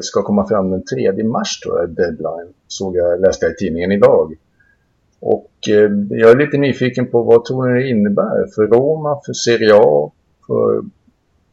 ska 0.00 0.22
komma 0.22 0.48
fram 0.48 0.70
den 0.70 0.84
3 0.84 1.24
mars 1.24 1.60
tror 1.60 1.80
jag, 1.80 1.90
deadline. 1.90 2.52
Såg 2.68 2.96
jag, 2.96 3.20
läste 3.20 3.46
jag 3.46 3.52
i 3.52 3.56
tidningen 3.56 3.92
idag. 3.92 4.34
Och 5.20 5.50
eh, 5.68 5.90
jag 6.10 6.30
är 6.30 6.36
lite 6.36 6.56
nyfiken 6.56 7.10
på 7.10 7.22
vad 7.22 7.44
tror 7.44 7.68
ni 7.68 7.82
det 7.82 7.88
innebär 7.88 8.54
för 8.54 8.66
Roma, 8.66 9.20
för 9.26 9.32
Serie 9.32 9.74
A, 9.74 10.10
för 10.46 10.82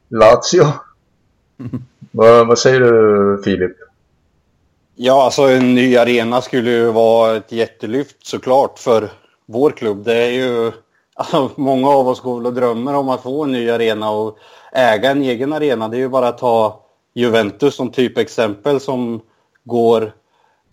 Lazio? 0.09 0.73
vad, 2.11 2.47
vad 2.47 2.59
säger 2.59 2.79
du 2.79 3.41
Filip? 3.43 3.77
Ja, 4.95 5.23
alltså 5.23 5.41
en 5.41 5.75
ny 5.75 5.97
arena 5.97 6.41
skulle 6.41 6.71
ju 6.71 6.91
vara 6.91 7.35
ett 7.35 7.51
jättelyft 7.51 8.25
såklart 8.25 8.79
för 8.79 9.09
vår 9.45 9.71
klubb. 9.71 10.03
Det 10.03 10.15
är 10.15 10.31
ju, 10.31 10.71
alltså, 11.15 11.49
många 11.55 11.89
av 11.89 12.07
oss 12.07 12.19
går 12.19 12.37
väl 12.37 12.45
och 12.45 12.53
drömmer 12.53 12.95
om 12.95 13.09
att 13.09 13.23
få 13.23 13.43
en 13.43 13.51
ny 13.51 13.69
arena 13.69 14.11
och 14.11 14.37
äga 14.71 15.11
en 15.11 15.21
egen 15.21 15.53
arena. 15.53 15.87
Det 15.87 15.97
är 15.97 15.99
ju 15.99 16.09
bara 16.09 16.27
att 16.27 16.37
ta 16.37 16.80
Juventus 17.13 17.75
som 17.75 17.91
typexempel 17.91 18.79
som 18.79 19.21
går 19.63 20.13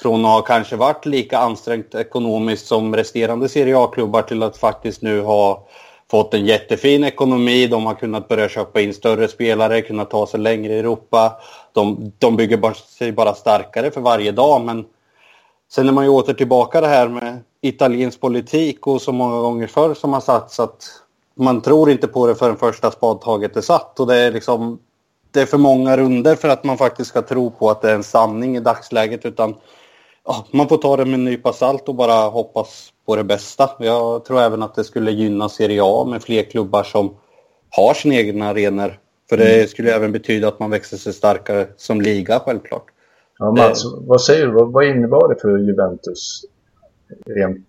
från 0.03 0.25
att 0.25 0.31
ha 0.31 0.43
kanske 0.43 0.77
varit 0.77 1.07
lika 1.07 1.39
ansträngt 1.39 1.95
ekonomiskt 1.95 2.67
som 2.67 2.97
resterande 2.97 3.49
Serie 3.49 3.79
A-klubbar 3.79 4.23
till 4.23 4.43
att 4.43 4.57
faktiskt 4.57 5.03
nu 5.03 5.21
ha 5.21 5.67
fått 6.11 6.35
en 6.35 6.47
jättefin 6.47 7.05
ekonomi. 7.05 7.67
De 7.67 7.87
har 7.87 7.95
kunnat 7.95 8.29
börja 8.29 8.49
köpa 8.49 8.81
in 8.81 8.95
större 8.95 9.29
spelare, 9.29 9.83
kunnat 9.83 10.11
ta 10.11 10.27
sig 10.27 10.41
längre 10.41 10.75
i 10.75 10.79
Europa. 10.79 11.41
De, 11.73 12.13
de 12.19 12.37
bygger 12.37 12.75
sig 12.75 13.13
bara 13.13 13.35
starkare 13.35 13.91
för 13.91 14.01
varje 14.01 14.33
dag. 14.33 14.65
Men 14.65 14.85
sen 15.71 15.89
är 15.89 15.93
man 15.93 16.05
ju 16.05 16.11
åter 16.11 16.35
tillbaka 16.35 16.81
det 16.81 16.87
här 16.87 17.09
med 17.09 17.39
italiensk 17.61 18.21
politik 18.21 18.87
och 18.87 19.03
så 19.03 19.13
många 19.13 19.41
gånger 19.41 19.67
förr 19.67 19.95
som 19.95 20.13
har 20.13 20.21
sagts 20.21 20.61
att 20.61 20.85
man 21.35 21.61
tror 21.61 21.91
inte 21.91 22.07
på 22.07 22.27
det 22.27 22.35
förrän 22.35 22.57
första 22.57 22.91
spadtaget 22.91 23.57
är 23.57 23.61
satt. 23.61 24.01
Och 24.01 24.07
det 24.07 24.17
är 24.17 24.33
liksom 24.33 24.79
det 25.31 25.41
är 25.41 25.47
för 25.47 25.59
många 25.59 25.97
runder 25.97 26.35
för 26.35 26.49
att 26.49 26.65
man 26.65 26.79
faktiskt 26.79 27.11
ska 27.11 27.23
tro 27.23 27.51
på 27.51 27.71
att 27.71 27.83
det 27.83 27.91
är 27.91 27.95
en 27.95 28.05
sanning 28.05 28.57
i 28.57 28.61
dagsläget. 28.61 29.25
Utan 29.25 29.55
ja, 30.25 30.47
man 30.53 30.69
får 30.69 30.77
ta 30.77 30.97
det 30.97 31.05
med 31.05 31.15
en 31.15 31.25
nypa 31.25 31.53
salt 31.53 31.89
och 31.89 31.95
bara 31.95 32.29
hoppas 32.29 32.93
på 33.07 33.17
det 33.17 33.25
bästa. 33.25 33.71
Jag 33.79 34.25
tror 34.25 34.41
även 34.41 34.63
att 34.63 34.75
det 34.75 34.85
skulle 34.85 35.11
gynna 35.11 35.49
Serie 35.49 35.81
A 35.85 36.05
med 36.05 36.23
fler 36.23 36.43
klubbar 36.43 36.83
som 36.83 37.17
har 37.71 37.95
sina 37.95 38.15
egna 38.15 38.49
arenor. 38.49 38.99
För 39.29 39.37
det 39.37 39.55
mm. 39.55 39.67
skulle 39.67 39.95
även 39.95 40.13
betyda 40.13 40.49
att 40.49 40.59
man 40.59 40.71
växer 40.71 40.97
sig 40.97 41.13
starkare 41.13 41.67
som 41.77 42.01
liga 42.01 42.41
självklart. 42.41 42.87
Ja, 43.39 43.51
Mats, 43.53 43.85
eh. 43.85 43.91
vad 44.01 44.23
säger 44.23 44.47
du? 44.47 44.53
Vad, 44.53 44.73
vad 44.73 44.87
innebar 44.87 45.29
det 45.29 45.41
för 45.41 45.59
Juventus 45.59 46.45
rent 47.27 47.67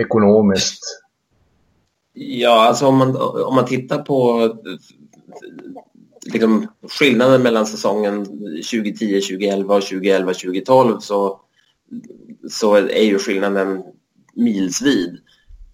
ekonomiskt? 0.00 0.82
Ja, 2.12 2.66
alltså 2.68 2.86
om 2.86 2.96
man, 2.96 3.16
om 3.46 3.54
man 3.54 3.64
tittar 3.64 3.98
på 3.98 4.48
liksom, 6.32 6.66
skillnaden 6.88 7.42
mellan 7.42 7.66
säsongen 7.66 8.24
2010, 8.24 9.20
2011 9.20 9.74
och 9.74 9.82
2011, 9.82 10.34
2012 10.34 10.98
så, 11.00 11.40
så 12.50 12.74
är 12.74 13.04
ju 13.04 13.18
skillnaden 13.18 13.82
milsvid. 14.34 15.18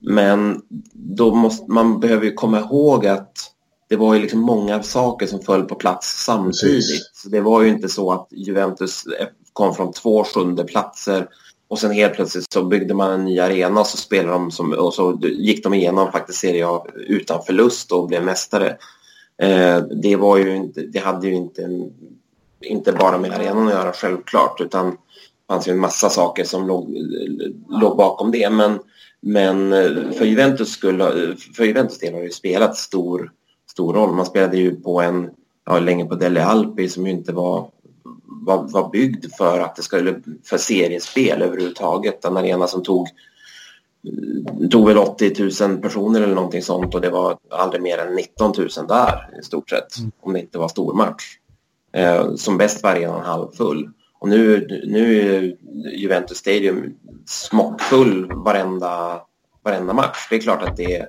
Men 0.00 0.60
då 0.92 1.34
måste, 1.34 1.70
man 1.70 2.00
behöver 2.00 2.24
ju 2.24 2.32
komma 2.32 2.60
ihåg 2.60 3.06
att 3.06 3.32
det 3.88 3.96
var 3.96 4.14
ju 4.14 4.20
liksom 4.20 4.40
många 4.40 4.82
saker 4.82 5.26
som 5.26 5.40
föll 5.40 5.62
på 5.64 5.74
plats 5.74 6.24
samtidigt. 6.24 7.10
Så 7.12 7.28
det 7.28 7.40
var 7.40 7.62
ju 7.62 7.68
inte 7.68 7.88
så 7.88 8.12
att 8.12 8.28
Juventus 8.30 9.04
kom 9.52 9.74
från 9.74 9.92
två 9.92 10.24
sjunde 10.24 10.64
platser 10.64 11.28
och 11.68 11.78
sen 11.78 11.90
helt 11.90 12.14
plötsligt 12.14 12.52
så 12.52 12.64
byggde 12.64 12.94
man 12.94 13.10
en 13.10 13.24
ny 13.24 13.38
arena 13.38 13.80
och 13.80 13.86
så 13.86 13.96
spelade 13.96 14.32
de 14.32 14.50
som, 14.50 14.72
och 14.72 14.94
så 14.94 15.20
gick 15.22 15.64
de 15.64 15.74
igenom 15.74 16.12
faktiskt 16.12 16.38
Serie 16.38 16.66
A 16.66 16.86
utan 16.94 17.42
förlust 17.42 17.92
och 17.92 18.08
blev 18.08 18.24
mästare. 18.24 18.76
Eh, 19.38 19.78
det, 20.02 20.16
var 20.16 20.36
ju 20.36 20.56
inte, 20.56 20.82
det 20.82 20.98
hade 20.98 21.26
ju 21.26 21.34
inte, 21.34 21.88
inte 22.60 22.92
bara 22.92 23.18
med 23.18 23.32
arenan 23.32 23.66
att 23.66 23.74
göra 23.74 23.92
självklart 23.92 24.60
utan 24.60 24.90
det 24.90 24.96
fanns 25.48 25.68
ju 25.68 25.72
en 25.72 25.78
massa 25.78 26.08
saker 26.08 26.44
som 26.44 26.66
låg, 26.66 26.96
låg 27.68 27.96
bakom 27.96 28.30
det. 28.30 28.50
Men, 28.50 28.78
men 29.20 29.72
eh, 29.72 30.12
för, 30.12 30.24
Juventus 30.24 30.72
skulle, 30.72 31.36
för 31.56 31.64
Juventus 31.64 31.98
del 31.98 32.12
har 32.12 32.20
det 32.20 32.26
ju 32.26 32.32
spelat 32.32 32.76
stor, 32.76 33.32
stor 33.70 33.94
roll. 33.94 34.14
Man 34.14 34.26
spelade 34.26 34.56
ju 34.56 34.80
på 34.80 35.00
en, 35.00 35.30
ja, 35.66 35.78
länge 35.78 36.04
på 36.04 36.14
Delle 36.14 36.44
Alpi 36.44 36.88
som 36.88 37.06
ju 37.06 37.12
inte 37.12 37.32
var, 37.32 37.68
var, 38.24 38.68
var 38.68 38.90
byggd 38.90 39.26
för 39.38 39.60
att 39.60 39.76
det 39.76 39.82
skulle 39.82 40.20
för 40.44 40.58
seriespel 40.58 41.42
överhuvudtaget. 41.42 42.24
En 42.24 42.36
arena 42.36 42.66
som 42.66 42.82
tog 42.82 43.08
tog 44.70 44.86
väl 44.86 44.98
80 44.98 45.66
000 45.68 45.78
personer 45.78 46.20
eller 46.20 46.34
någonting 46.34 46.62
sånt 46.62 46.94
och 46.94 47.00
det 47.00 47.10
var 47.10 47.38
aldrig 47.50 47.82
mer 47.82 47.98
än 47.98 48.14
19 48.14 48.52
000 48.58 48.68
där 48.88 49.38
i 49.40 49.42
stort 49.42 49.70
sett. 49.70 49.98
Mm. 49.98 50.12
Om 50.20 50.32
det 50.32 50.40
inte 50.40 50.58
var 50.58 50.68
stormatch. 50.68 51.24
Eh, 51.92 52.34
som 52.34 52.58
bäst 52.58 52.82
var 52.82 52.90
arenan 52.90 53.20
halvfull. 53.20 53.90
Och 54.18 54.28
nu, 54.28 54.66
nu 54.86 55.20
är 55.20 55.56
Juventus 55.96 56.38
Stadium 56.38 56.94
smockfull 57.26 58.32
varenda, 58.34 59.20
varenda 59.62 59.92
match. 59.92 60.26
Det 60.30 60.36
är 60.36 60.40
klart 60.40 60.62
att 60.62 60.76
det, 60.76 61.06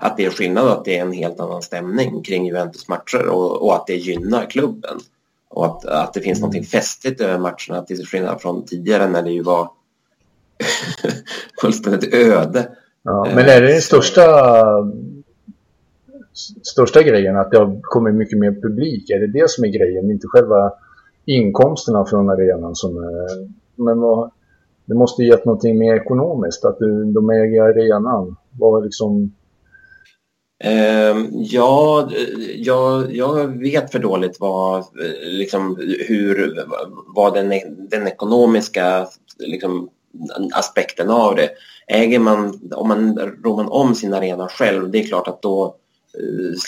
att 0.00 0.16
det 0.16 0.24
är 0.24 0.30
skillnad 0.30 0.68
att 0.68 0.84
det 0.84 0.98
är 0.98 1.02
en 1.02 1.12
helt 1.12 1.40
annan 1.40 1.62
stämning 1.62 2.22
kring 2.22 2.46
Juventus 2.46 2.88
matcher 2.88 3.26
och, 3.26 3.62
och 3.62 3.74
att 3.74 3.86
det 3.86 3.96
gynnar 3.96 4.50
klubben. 4.50 4.98
Och 5.48 5.66
att, 5.66 5.84
att 5.84 6.14
det 6.14 6.20
finns 6.20 6.38
mm. 6.38 6.50
något 6.50 6.68
festligt 6.68 7.20
över 7.20 7.38
matcherna 7.38 7.86
till 7.86 8.06
skillnad 8.06 8.40
från 8.40 8.64
tidigare 8.64 9.08
när 9.08 9.22
det 9.22 9.30
ju 9.30 9.42
var 9.42 9.70
fullständigt 11.60 12.14
öde. 12.14 12.68
Ja, 13.02 13.26
men 13.34 13.48
är 13.48 13.60
det 13.60 13.72
den 13.72 13.80
största, 13.80 14.24
största 16.62 17.02
grejen 17.02 17.36
att 17.36 17.50
det 17.50 17.58
har 17.58 17.80
kommit 17.82 18.14
mycket 18.14 18.38
mer 18.38 18.52
publik? 18.52 19.10
Är 19.10 19.20
det 19.20 19.40
det 19.40 19.50
som 19.50 19.64
är 19.64 19.68
grejen? 19.68 20.10
Inte 20.10 20.26
själva 20.26 20.72
inkomsterna 21.24 22.04
från 22.04 22.30
arenan 22.30 22.74
som 22.74 22.96
är... 22.96 23.48
Men 23.84 24.00
vad, 24.00 24.30
det 24.86 24.94
måste 24.94 25.22
ju 25.22 25.28
gett 25.28 25.44
någonting 25.44 25.78
mer 25.78 25.94
ekonomiskt, 25.94 26.64
att 26.64 26.78
de 27.14 27.30
äger 27.30 27.62
arenan. 27.62 28.36
Vad 28.50 28.84
liksom... 28.84 29.32
Uh, 30.64 31.26
ja, 31.32 32.08
jag, 32.56 33.16
jag 33.16 33.60
vet 33.60 33.92
för 33.92 33.98
dåligt 33.98 34.36
vad, 34.40 34.84
liksom, 35.22 35.76
hur, 36.08 36.64
vad 37.14 37.34
den, 37.34 37.52
den 37.90 38.06
ekonomiska 38.06 39.06
liksom, 39.38 39.88
aspekten 40.52 41.10
av 41.10 41.34
det. 41.34 41.50
Äger 41.86 42.18
man, 42.18 42.60
om 42.74 42.88
man 42.88 43.18
rår 43.18 43.56
man 43.56 43.68
om 43.68 43.94
sin 43.94 44.14
arena 44.14 44.48
själv, 44.48 44.90
det 44.90 44.98
är 44.98 45.06
klart 45.06 45.28
att 45.28 45.42
då 45.42 45.74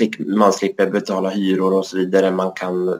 eh, 0.01 0.27
man 0.27 0.53
slipper 0.53 0.91
betala 0.91 1.29
hyror 1.29 1.75
och 1.75 1.87
så 1.87 1.97
vidare. 1.97 2.31
Man 2.31 2.53
kan 2.53 2.99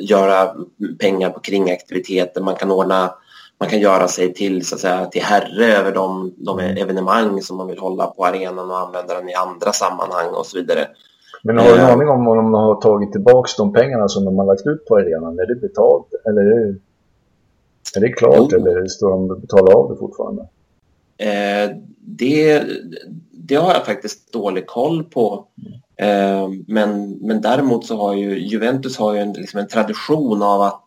göra 0.00 0.54
pengar 1.00 1.30
på 1.30 1.40
kringaktiviteter, 1.40 2.40
man 2.40 2.56
kan 2.56 2.70
ordna 2.70 3.14
man 3.60 3.68
kan 3.68 3.80
göra 3.80 4.08
sig 4.08 4.34
till, 4.34 4.66
så 4.66 4.74
att 4.74 4.80
säga, 4.80 5.06
till 5.06 5.22
herre 5.22 5.64
över 5.64 5.92
de, 5.92 6.34
de 6.36 6.58
mm. 6.58 6.76
evenemang 6.76 7.42
som 7.42 7.56
man 7.56 7.66
vill 7.66 7.78
hålla 7.78 8.06
på 8.06 8.24
arenan 8.24 8.70
och 8.70 8.78
använda 8.78 9.14
den 9.14 9.28
i 9.28 9.34
andra 9.34 9.72
sammanhang 9.72 10.28
och 10.34 10.46
så 10.46 10.58
vidare. 10.58 10.86
Men 11.42 11.58
har 11.58 11.64
du 11.64 11.72
en 11.72 11.80
eh. 11.80 11.92
aning 11.92 12.08
om 12.08 12.28
om 12.28 12.36
de 12.36 12.54
har 12.54 12.74
tagit 12.80 13.12
tillbaka 13.12 13.48
de 13.58 13.72
pengarna 13.72 14.08
som 14.08 14.24
de 14.24 14.38
har 14.38 14.46
lagt 14.46 14.66
ut 14.66 14.84
på 14.86 14.96
arenan? 14.96 15.38
Är 15.38 15.46
det 15.46 15.60
betalt? 15.60 16.06
Eller 16.28 16.42
är 16.42 16.66
det... 16.66 16.78
Är 17.96 18.00
det 18.00 18.12
klart 18.12 18.48
jo. 18.52 18.58
eller 18.58 18.86
står 18.86 19.10
de 19.10 19.30
och 19.30 19.40
betalar 19.40 19.74
av 19.74 19.90
det 19.90 19.96
fortfarande? 19.96 20.42
Eh, 21.18 21.76
det, 22.00 22.62
det 23.30 23.54
har 23.54 23.74
jag 23.74 23.86
faktiskt 23.86 24.32
dålig 24.32 24.66
koll 24.66 25.04
på. 25.04 25.46
Eh, 25.96 26.48
men, 26.66 27.10
men 27.10 27.40
däremot 27.40 27.86
så 27.86 27.96
har 27.96 28.14
ju 28.14 28.38
Juventus 28.38 28.96
har 28.96 29.14
ju 29.14 29.20
en, 29.20 29.32
liksom 29.32 29.60
en 29.60 29.68
tradition 29.68 30.42
av 30.42 30.62
att, 30.62 30.84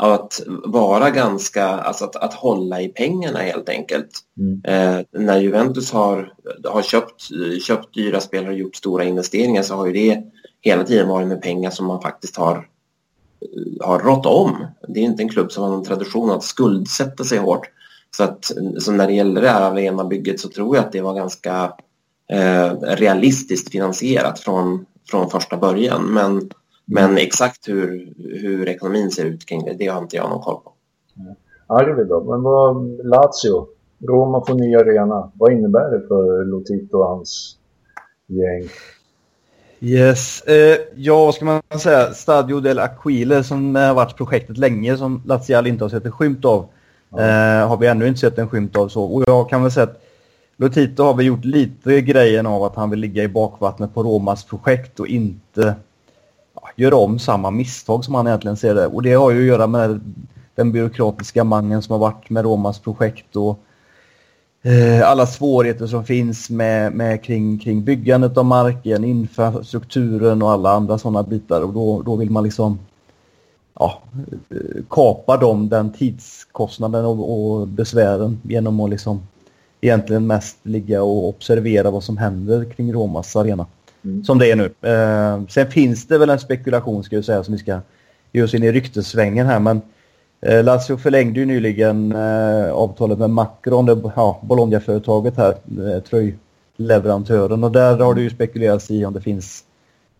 av 0.00 0.12
att 0.12 0.42
vara 0.64 1.10
ganska, 1.10 1.66
alltså 1.66 2.04
att, 2.04 2.16
att 2.16 2.34
hålla 2.34 2.80
i 2.80 2.88
pengarna 2.88 3.38
helt 3.38 3.68
enkelt. 3.68 4.10
Mm. 4.38 4.62
Eh, 4.64 5.04
när 5.12 5.40
Juventus 5.40 5.92
har, 5.92 6.32
har 6.64 6.82
köpt, 6.82 7.22
köpt 7.62 7.94
dyra 7.94 8.20
spelare 8.20 8.52
och 8.52 8.58
gjort 8.58 8.76
stora 8.76 9.04
investeringar 9.04 9.62
så 9.62 9.74
har 9.74 9.86
ju 9.86 9.92
det 9.92 10.22
hela 10.60 10.84
tiden 10.84 11.08
varit 11.08 11.28
med 11.28 11.42
pengar 11.42 11.70
som 11.70 11.86
man 11.86 12.02
faktiskt 12.02 12.36
har 12.36 12.68
har 13.80 13.98
rått 13.98 14.26
om. 14.26 14.66
Det 14.88 15.00
är 15.00 15.04
inte 15.04 15.22
en 15.22 15.28
klubb 15.28 15.52
som 15.52 15.62
har 15.62 15.70
någon 15.70 15.84
tradition 15.84 16.30
att 16.30 16.42
skuldsätta 16.42 17.24
sig 17.24 17.38
hårt. 17.38 17.70
Så, 18.16 18.24
att, 18.24 18.44
så 18.78 18.92
när 18.92 19.06
det 19.06 19.12
gäller 19.12 19.40
det 19.40 19.48
här 19.48 19.70
arenabygget 19.70 20.40
så 20.40 20.48
tror 20.48 20.76
jag 20.76 20.84
att 20.84 20.92
det 20.92 21.00
var 21.00 21.14
ganska 21.14 21.72
eh, 22.32 22.72
realistiskt 22.80 23.72
finansierat 23.72 24.40
från, 24.40 24.86
från 25.10 25.30
första 25.30 25.56
början. 25.56 26.02
Men, 26.14 26.50
men 26.84 27.18
exakt 27.18 27.68
hur, 27.68 28.14
hur 28.16 28.68
ekonomin 28.68 29.10
ser 29.10 29.24
ut 29.24 29.46
kring 29.46 29.64
det, 29.64 29.74
det 29.78 29.86
har 29.86 30.02
inte 30.02 30.16
jag 30.16 30.30
någon 30.30 30.42
koll 30.42 30.60
på. 30.64 30.72
Arvid 31.66 32.06
då. 32.06 32.24
Men 32.24 32.42
vad 32.42 33.06
Lazio, 33.06 33.66
Roma 34.08 34.44
får 34.46 34.54
ny 34.54 34.74
arena. 34.74 35.32
Vad 35.34 35.52
innebär 35.52 35.90
det 35.90 36.06
för 36.08 36.44
Lotito 36.44 36.98
och 36.98 37.06
hans 37.06 37.58
gäng? 38.26 38.68
Yes. 39.80 40.40
Eh, 40.40 40.78
ja, 40.96 41.24
vad 41.24 41.34
ska 41.34 41.44
man 41.44 41.62
säga? 41.78 42.14
Stadio 42.14 42.60
del 42.60 42.78
Aquile 42.78 43.44
som 43.44 43.74
har 43.74 43.94
varit 43.94 44.16
projektet 44.16 44.58
länge 44.58 44.96
som 44.96 45.22
Lazial 45.26 45.66
inte 45.66 45.84
har 45.84 45.88
sett 45.88 46.04
en 46.04 46.12
skymt 46.12 46.44
av. 46.44 46.68
Eh, 47.18 47.68
har 47.68 47.76
vi 47.76 47.86
ännu 47.86 48.08
inte 48.08 48.20
sett 48.20 48.38
en 48.38 48.48
skymt 48.48 48.76
av 48.76 48.88
så. 48.88 49.04
Och 49.04 49.24
jag 49.26 49.50
kan 49.50 49.62
väl 49.62 49.70
säga 49.70 49.84
att 49.84 50.02
Lotito 50.56 51.02
har 51.02 51.14
väl 51.14 51.26
gjort 51.26 51.44
lite 51.44 52.00
grejen 52.00 52.46
av 52.46 52.62
att 52.62 52.76
han 52.76 52.90
vill 52.90 53.00
ligga 53.00 53.22
i 53.22 53.28
bakvattnet 53.28 53.94
på 53.94 54.02
Romas 54.02 54.44
projekt 54.44 55.00
och 55.00 55.06
inte 55.06 55.74
ja, 56.54 56.68
göra 56.76 56.96
om 56.96 57.18
samma 57.18 57.50
misstag 57.50 58.04
som 58.04 58.14
han 58.14 58.26
egentligen 58.26 58.56
ser 58.56 58.74
det. 58.74 58.86
Och 58.86 59.02
det 59.02 59.12
har 59.12 59.30
ju 59.30 59.38
att 59.40 59.46
göra 59.46 59.66
med 59.66 60.00
den 60.54 60.72
byråkratiska 60.72 61.44
mangen 61.44 61.82
som 61.82 61.92
har 61.92 61.98
varit 61.98 62.30
med 62.30 62.44
Romas 62.44 62.78
projekt 62.78 63.36
och 63.36 63.60
alla 65.04 65.26
svårigheter 65.26 65.86
som 65.86 66.04
finns 66.04 66.50
med, 66.50 66.92
med 66.92 67.24
kring, 67.24 67.58
kring 67.58 67.84
byggandet 67.84 68.36
av 68.36 68.44
marken, 68.44 69.04
infrastrukturen 69.04 70.42
och 70.42 70.50
alla 70.50 70.70
andra 70.70 70.98
sådana 70.98 71.22
bitar. 71.22 71.62
Och 71.62 71.72
då, 71.72 72.02
då 72.02 72.16
vill 72.16 72.30
man 72.30 72.44
liksom 72.44 72.78
ja, 73.78 74.02
eh, 74.50 74.82
kapa 74.90 75.36
dem, 75.36 75.68
den 75.68 75.92
tidskostnaden 75.92 77.04
och, 77.04 77.58
och 77.60 77.68
besvären 77.68 78.40
genom 78.42 78.80
att 78.80 78.90
liksom 78.90 79.20
egentligen 79.80 80.26
mest 80.26 80.58
ligga 80.62 81.02
och 81.02 81.28
observera 81.28 81.90
vad 81.90 82.04
som 82.04 82.16
händer 82.16 82.64
kring 82.64 82.92
Romas 82.92 83.36
arena. 83.36 83.66
Mm. 84.04 84.24
Som 84.24 84.38
det 84.38 84.50
är 84.50 84.56
nu. 84.56 84.64
Eh, 84.82 85.48
sen 85.48 85.70
finns 85.70 86.06
det 86.06 86.18
väl 86.18 86.30
en 86.30 86.40
spekulation 86.40 87.04
ska 87.04 87.16
jag 87.16 87.24
säga 87.24 87.44
som 87.44 87.52
vi 87.52 87.58
ska 87.58 87.80
ge 88.32 88.42
oss 88.42 88.54
in 88.54 88.62
i 88.62 88.72
ryktessvängen 88.72 89.46
här 89.46 89.58
men 89.58 89.80
Eh, 89.80 89.97
Lazio 90.40 90.96
förlängde 90.96 91.40
ju 91.40 91.46
nyligen 91.46 92.12
eh, 92.12 92.72
avtalet 92.72 93.18
med 93.18 93.30
Macron, 93.30 93.86
det, 93.86 94.00
ja, 94.16 94.40
Bologna-företaget 94.42 95.36
här, 95.36 95.54
eh, 95.94 96.02
tröjleverantören. 96.02 97.64
Och 97.64 97.72
där 97.72 97.96
har 97.96 98.14
det 98.14 98.20
ju 98.20 98.30
spekulerats 98.30 98.90
i 98.90 99.04
om 99.04 99.12
det 99.12 99.20
finns 99.20 99.64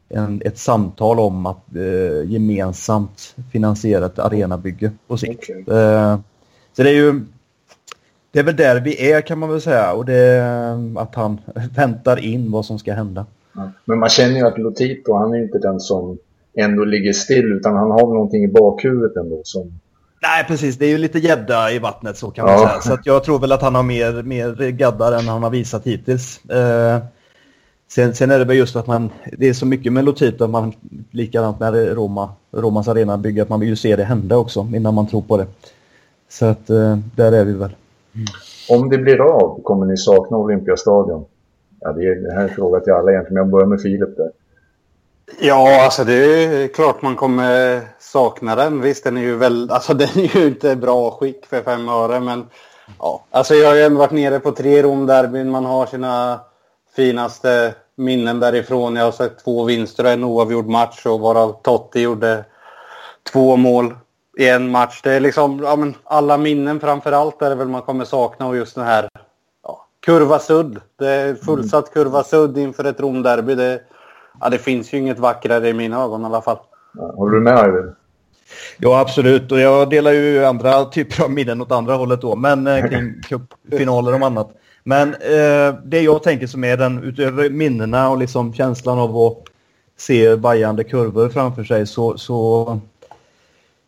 en, 0.08 0.42
ett 0.44 0.58
samtal 0.58 1.20
om 1.20 1.46
att 1.46 1.76
eh, 1.76 2.30
gemensamt 2.30 3.36
finansiera 3.52 4.06
ett 4.06 4.18
arenabygge 4.18 4.90
på 5.06 5.16
sikt. 5.16 5.50
Okay. 5.50 5.76
Eh, 5.76 6.18
så 6.72 6.82
det 6.82 6.90
är 6.90 6.94
ju 6.94 7.20
det 8.32 8.38
är 8.38 8.44
väl 8.44 8.56
där 8.56 8.80
vi 8.80 9.12
är 9.12 9.20
kan 9.20 9.38
man 9.38 9.48
väl 9.48 9.60
säga 9.60 9.92
och 9.92 10.04
det 10.04 10.14
är 10.14 10.98
att 10.98 11.14
han 11.14 11.40
väntar 11.76 12.24
in 12.24 12.50
vad 12.50 12.64
som 12.64 12.78
ska 12.78 12.94
hända. 12.94 13.26
Ja. 13.52 13.70
Men 13.84 13.98
man 13.98 14.08
känner 14.08 14.36
ju 14.36 14.46
att 14.46 14.58
Lotito, 14.58 15.14
han 15.14 15.34
är 15.34 15.42
inte 15.42 15.58
den 15.58 15.80
som 15.80 16.18
ändå 16.54 16.84
ligger 16.84 17.12
still 17.12 17.52
utan 17.52 17.76
han 17.76 17.90
har 17.90 18.06
någonting 18.14 18.44
i 18.44 18.48
bakhuvudet 18.48 19.16
ändå 19.16 19.40
som 19.44 19.80
Nej, 20.22 20.44
precis. 20.48 20.76
Det 20.76 20.86
är 20.86 20.90
ju 20.90 20.98
lite 20.98 21.18
gädda 21.18 21.72
i 21.72 21.78
vattnet 21.78 22.16
så 22.16 22.30
kan 22.30 22.46
man 22.46 22.58
säga. 22.58 22.80
Så 22.80 22.92
att 22.92 23.06
jag 23.06 23.24
tror 23.24 23.38
väl 23.38 23.52
att 23.52 23.62
han 23.62 23.74
har 23.74 23.82
mer, 23.82 24.22
mer 24.22 24.70
gaddar 24.70 25.12
än 25.12 25.28
han 25.28 25.42
har 25.42 25.50
visat 25.50 25.86
hittills. 25.86 26.44
Eh, 26.44 26.98
sen, 27.88 28.14
sen 28.14 28.30
är 28.30 28.38
det 28.38 28.44
väl 28.44 28.56
just 28.56 28.76
att 28.76 28.86
man, 28.86 29.10
det 29.38 29.48
är 29.48 29.52
så 29.52 29.66
mycket 29.66 29.92
med 29.92 30.04
Lotito, 30.04 30.46
man, 30.46 30.72
likadant 31.10 31.60
med 31.60 31.74
Roma, 31.74 32.30
Romas 32.52 32.88
arena 32.88 33.18
bygger, 33.18 33.42
att 33.42 33.48
man 33.48 33.60
vill 33.60 33.68
ju 33.68 33.76
se 33.76 33.96
det 33.96 34.04
hända 34.04 34.36
också 34.36 34.68
innan 34.74 34.94
man 34.94 35.06
tror 35.06 35.22
på 35.22 35.36
det. 35.36 35.46
Så 36.28 36.46
att 36.46 36.70
eh, 36.70 36.98
där 37.16 37.32
är 37.32 37.44
vi 37.44 37.52
väl. 37.52 37.76
Mm. 38.14 38.26
Om 38.70 38.90
det 38.90 38.98
blir 38.98 39.20
av, 39.20 39.62
kommer 39.62 39.86
ni 39.86 39.96
sakna 39.96 40.36
Olympiastadion? 40.36 41.24
Ja, 41.80 41.92
det, 41.92 42.06
är, 42.06 42.14
det 42.14 42.32
här 42.32 42.40
är 42.40 42.48
en 42.48 42.54
fråga 42.54 42.80
till 42.80 42.92
alla 42.92 43.10
egentligen, 43.10 43.34
men 43.34 43.42
jag 43.42 43.50
börjar 43.50 43.66
med 43.66 43.80
Filip 43.80 44.16
där. 44.16 44.30
Ja, 45.38 45.84
alltså 45.84 46.04
det 46.04 46.14
är 46.14 46.68
klart 46.68 47.02
man 47.02 47.16
kommer 47.16 47.80
sakna 47.98 48.56
den. 48.56 48.80
Visst, 48.80 49.04
den 49.04 49.16
är 49.16 49.20
ju 49.20 49.36
väl, 49.36 49.70
alltså 49.70 49.94
den 49.94 50.08
är 50.08 50.36
ju 50.36 50.46
inte 50.46 50.76
bra 50.76 51.10
skick 51.10 51.46
för 51.46 51.62
fem 51.62 51.88
öre, 51.88 52.20
men 52.20 52.46
ja. 52.98 53.24
Alltså 53.30 53.54
jag 53.54 53.68
har 53.68 53.74
ju 53.74 53.82
ändå 53.82 53.98
varit 53.98 54.10
nere 54.10 54.40
på 54.40 54.52
tre 54.52 54.82
Romderbyn. 54.82 55.50
Man 55.50 55.64
har 55.64 55.86
sina 55.86 56.40
finaste 56.96 57.74
minnen 57.96 58.40
därifrån. 58.40 58.96
Jag 58.96 59.04
har 59.04 59.12
sett 59.12 59.44
två 59.44 59.64
vinster 59.64 60.04
och 60.04 60.10
en 60.10 60.24
oavgjord 60.24 60.66
match 60.66 61.06
och 61.06 61.20
varav 61.20 61.62
Totti 61.62 62.00
gjorde 62.00 62.44
två 63.32 63.56
mål 63.56 63.94
i 64.38 64.48
en 64.48 64.70
match. 64.70 65.00
Det 65.02 65.12
är 65.12 65.20
liksom, 65.20 65.60
ja 65.62 65.76
men 65.76 65.94
alla 66.04 66.38
minnen 66.38 66.80
framför 66.80 67.12
allt 67.12 67.42
är 67.42 67.50
det 67.50 67.56
väl 67.56 67.68
man 67.68 67.82
kommer 67.82 68.04
sakna 68.04 68.46
och 68.46 68.56
just 68.56 68.74
den 68.74 68.84
här 68.84 69.08
ja, 69.62 69.86
kurva 70.06 70.38
sudd. 70.38 70.80
Det 70.98 71.08
är 71.08 71.34
fullsatt 71.34 71.92
kurva 71.92 72.24
sudd 72.24 72.58
inför 72.58 72.84
ett 72.84 73.00
Romderby. 73.00 73.54
Det 73.54 73.80
ja, 74.40 74.48
det 74.48 74.58
finns 74.58 74.94
ju 74.94 74.98
inget 74.98 75.18
vackrare 75.18 75.68
i 75.68 75.74
mina 75.74 76.02
ögon 76.02 76.22
i 76.22 76.24
alla 76.24 76.42
fall. 76.42 76.58
Ja, 76.94 77.12
håller 77.16 77.34
du 77.34 77.40
med 77.40 77.52
Arvid? 77.52 77.94
Ja, 78.78 79.00
absolut. 79.00 79.52
Och 79.52 79.60
jag 79.60 79.90
delar 79.90 80.12
ju 80.12 80.44
andra 80.44 80.84
typer 80.84 81.24
av 81.24 81.30
minnen 81.30 81.62
åt 81.62 81.72
andra 81.72 81.94
hållet 81.94 82.20
då, 82.20 82.36
men 82.36 82.66
eh, 82.66 82.88
kring 82.88 83.14
cupfinaler 83.28 84.14
och 84.14 84.26
annat. 84.26 84.50
Men 84.84 85.14
eh, 85.14 85.74
det 85.84 86.00
jag 86.00 86.22
tänker 86.22 86.46
som 86.46 86.64
är 86.64 86.76
den, 86.76 87.02
utöver 87.02 87.50
minnena 87.50 88.10
och 88.10 88.18
liksom 88.18 88.54
känslan 88.54 88.98
av 88.98 89.16
att 89.16 89.36
se 89.96 90.36
bajande 90.36 90.84
kurvor 90.84 91.28
framför 91.28 91.64
sig, 91.64 91.86
så, 91.86 92.18
så 92.18 92.80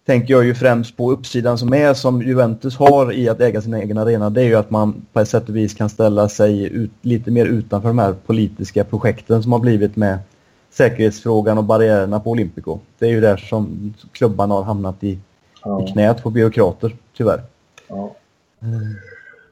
tänker 0.07 0.35
jag 0.35 0.45
ju 0.45 0.55
främst 0.55 0.97
på 0.97 1.13
uppsidan 1.13 1.59
som 1.59 1.75
är 1.75 1.95
som 1.95 2.23
Juventus 2.23 2.77
har 2.77 3.13
i 3.13 3.29
att 3.29 3.41
äga 3.41 3.63
sin 3.63 3.75
egen 3.75 3.99
arena. 3.99 4.31
Det 4.31 4.41
är 4.41 4.45
ju 4.45 4.55
att 4.55 4.71
man 4.71 5.07
på 5.13 5.21
ett 5.21 5.29
sätt 5.29 5.49
och 5.49 5.57
vis 5.57 5.75
kan 5.75 5.91
ställa 5.91 6.29
sig 6.29 6.63
ut, 6.63 6.91
lite 7.03 7.31
mer 7.31 7.47
utanför 7.47 7.89
de 7.89 7.99
här 7.99 8.15
politiska 8.27 8.85
projekten 8.85 9.43
som 9.43 9.53
har 9.53 9.59
blivit 9.59 9.97
med 9.97 10.19
säkerhetsfrågan 10.71 11.59
och 11.59 11.65
barriärerna 11.65 12.21
på 12.21 12.31
Olympico. 12.31 12.79
Det 12.99 13.07
är 13.07 13.11
ju 13.11 13.21
där 13.21 13.37
som 13.37 13.95
klubbarna 14.13 14.55
har 14.55 14.63
hamnat 14.63 15.05
i, 15.05 15.19
ja. 15.65 15.85
i 15.85 15.93
knät 15.93 16.23
på 16.23 16.31
byråkrater, 16.31 16.97
tyvärr. 17.17 17.41
Ja. 17.89 18.17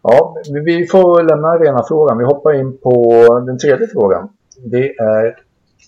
ja, 0.02 0.36
vi 0.64 0.86
får 0.86 1.22
lämna 1.22 1.48
arenafrågan. 1.48 2.18
Vi 2.18 2.24
hoppar 2.24 2.60
in 2.60 2.78
på 2.78 3.24
den 3.46 3.58
tredje 3.58 3.86
frågan. 3.86 4.28
Det 4.56 4.96
är, 4.96 5.36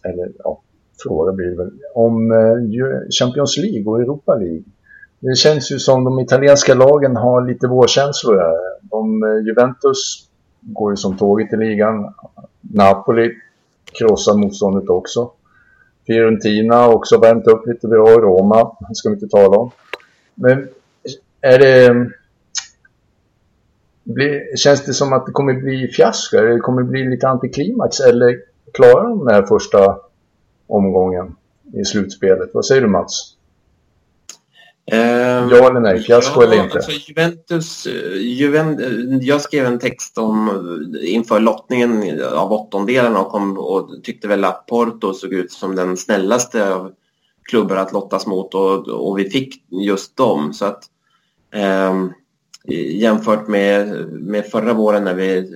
eller 0.04 0.32
ja, 0.38 0.60
fråga 1.02 1.32
blir 1.32 1.56
väl, 1.56 1.70
om 1.94 2.32
eh, 2.32 3.08
Champions 3.20 3.56
League 3.56 3.92
och 3.92 4.00
Europa 4.00 4.34
League. 4.34 4.62
Det 5.20 5.36
känns 5.36 5.72
ju 5.72 5.78
som 5.78 6.04
de 6.04 6.20
italienska 6.20 6.74
lagen 6.74 7.16
har 7.16 7.46
lite 7.46 7.66
vårkänslor 7.66 8.36
här. 8.36 8.56
De, 8.82 9.22
eh, 9.22 9.46
Juventus 9.46 10.28
går 10.60 10.92
ju 10.92 10.96
som 10.96 11.16
tåget 11.16 11.52
i 11.52 11.56
ligan. 11.56 12.14
Napoli 12.60 13.30
krossa 13.92 14.34
motståndet 14.34 14.88
också. 14.88 15.30
Fiorentina 16.06 16.76
har 16.76 16.94
också 16.94 17.18
värmt 17.18 17.46
upp 17.46 17.66
lite 17.66 17.88
bra. 17.88 18.06
Roma 18.06 18.76
ska 18.92 19.08
vi 19.08 19.14
inte 19.14 19.28
tala 19.28 19.56
om. 19.56 19.70
Men 20.34 20.68
är 21.40 21.58
det... 21.58 22.10
Blir, 24.04 24.56
känns 24.56 24.84
det 24.84 24.94
som 24.94 25.12
att 25.12 25.26
det 25.26 25.32
kommer 25.32 25.54
bli 25.54 25.88
fiasko? 25.88 26.36
Eller 26.36 26.48
det 26.48 26.60
kommer 26.60 26.82
bli 26.82 27.10
lite 27.10 27.28
antiklimax? 27.28 28.00
Eller 28.00 28.38
klarar 28.72 29.08
de 29.08 29.18
den 29.18 29.34
här 29.34 29.42
första 29.42 29.98
omgången 30.66 31.36
i 31.72 31.84
slutspelet? 31.84 32.50
Vad 32.54 32.66
säger 32.66 32.80
du 32.80 32.88
Mats? 32.88 33.36
Um, 34.92 35.50
ja 35.50 35.70
eller 35.70 35.80
nej? 35.80 36.02
Fiasko 36.02 36.42
ja, 36.42 36.46
eller 36.46 36.64
inte? 36.64 36.76
Alltså 36.76 36.90
Juventus, 36.92 37.86
eh, 37.86 38.16
Juventus, 38.16 39.22
jag 39.22 39.40
skrev 39.40 39.66
en 39.66 39.78
text 39.78 40.18
om 40.18 40.48
eh, 40.48 41.14
inför 41.14 41.40
lottningen 41.40 42.22
av 42.34 42.52
åttondelarna 42.52 43.20
och, 43.20 43.30
kom, 43.30 43.58
och 43.58 44.04
tyckte 44.04 44.28
väl 44.28 44.44
att 44.44 44.66
Porto 44.66 45.14
såg 45.14 45.32
ut 45.32 45.52
som 45.52 45.76
den 45.76 45.96
snällaste 45.96 46.74
av 46.74 46.92
klubbar 47.42 47.76
att 47.76 47.92
lottas 47.92 48.26
mot 48.26 48.54
och, 48.54 48.88
och 48.88 49.18
vi 49.18 49.30
fick 49.30 49.64
just 49.70 50.16
dem. 50.16 50.52
Så 50.52 50.64
att, 50.64 50.84
um, 51.90 52.12
jämfört 52.74 53.48
med, 53.48 54.08
med 54.08 54.46
förra 54.46 54.72
våren 54.72 55.04
när 55.04 55.14
vi 55.14 55.52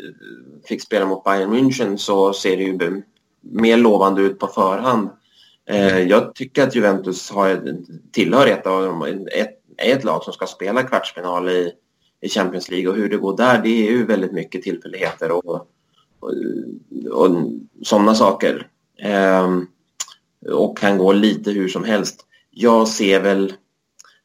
fick 0.69 0.83
spela 0.83 1.07
mot 1.07 1.25
Bayern 1.25 1.55
München 1.55 1.97
så 1.97 2.33
ser 2.33 2.57
det 2.57 2.63
ju 2.63 3.03
mer 3.41 3.77
lovande 3.77 4.23
ut 4.23 4.39
på 4.39 4.47
förhand. 4.47 5.09
Eh, 5.66 5.98
jag 6.03 6.35
tycker 6.35 6.62
att 6.62 6.74
Juventus 6.74 7.31
har, 7.31 7.77
tillhör 8.12 8.46
ett 8.46 8.66
av 8.66 9.07
ett, 9.33 9.59
ett 9.77 10.05
lag 10.05 10.24
som 10.24 10.33
ska 10.33 10.46
spela 10.46 10.83
kvartsfinal 10.83 11.48
i, 11.48 11.72
i 12.20 12.29
Champions 12.29 12.70
League 12.70 12.88
och 12.88 12.96
hur 12.96 13.09
det 13.09 13.16
går 13.16 13.37
där 13.37 13.62
det 13.62 13.68
är 13.68 13.90
ju 13.90 14.07
väldigt 14.07 14.33
mycket 14.33 14.62
tillfälligheter 14.62 15.31
och, 15.31 15.68
och, 16.20 16.33
och 17.11 17.29
sådana 17.83 18.14
saker. 18.14 18.68
Ehm, 18.98 19.66
och 20.53 20.79
kan 20.79 20.98
gå 20.98 21.12
lite 21.12 21.50
hur 21.50 21.68
som 21.68 21.85
helst. 21.85 22.27
Jag 22.50 22.88
ser 22.88 23.20
väl, 23.20 23.53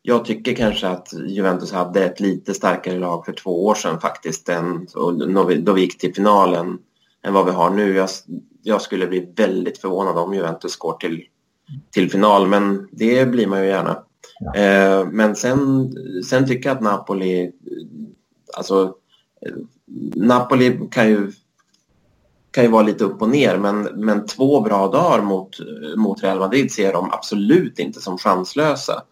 jag 0.02 0.25
tycker 0.25 0.56
kanske 0.56 0.88
att 0.88 1.13
Juventus 1.28 1.71
hade 1.71 2.06
ett 2.06 2.19
lite 2.19 2.54
starkare 2.54 2.99
lag 2.99 3.25
för 3.25 3.34
två 3.34 3.65
år 3.65 3.75
sedan 3.75 3.99
faktiskt, 3.99 4.49
än, 4.49 4.88
då, 4.93 5.43
vi, 5.43 5.56
då 5.56 5.73
vi 5.73 5.82
gick 5.82 5.97
till 5.97 6.15
finalen 6.15 6.78
än 7.23 7.34
vad 7.34 7.45
vi 7.45 7.52
har 7.52 7.69
nu. 7.69 7.95
Jag, 7.95 8.10
jag 8.63 8.82
skulle 8.82 9.08
bli 9.08 9.34
väldigt 9.36 9.78
förvånad 9.78 10.17
om 10.17 10.34
Juventus 10.34 10.76
går 10.76 10.93
till, 10.93 11.24
till 11.91 12.12
final, 12.12 12.48
men 12.48 12.88
det 12.91 13.26
blir 13.26 13.48
man 13.48 13.60
ju 13.60 13.67
gärna. 13.67 14.04
Ja. 14.39 14.56
Eh, 14.56 15.06
men 15.06 15.36
sen, 15.36 15.91
sen 16.30 16.48
tycker 16.48 16.69
jag 16.69 16.76
att 16.76 16.84
Napoli, 16.84 17.52
alltså 18.58 18.93
Napoli 20.15 20.80
kan 20.91 21.10
ju, 21.10 21.32
kan 22.52 22.63
ju 22.63 22.69
vara 22.69 22.84
lite 22.84 23.04
upp 23.04 23.22
och 23.22 23.30
ner, 23.30 23.58
men, 23.58 23.82
men 23.82 24.26
två 24.26 24.62
bra 24.62 24.88
dagar 24.88 25.22
mot, 25.22 25.58
mot 25.95 26.24
Real 26.24 26.39
Madrid 26.39 26.72
ser 26.72 26.93
de 26.93 27.12
absolut 27.12 27.80
inte 27.80 28.02
som 28.02 28.17
chanslösa. 28.17 29.04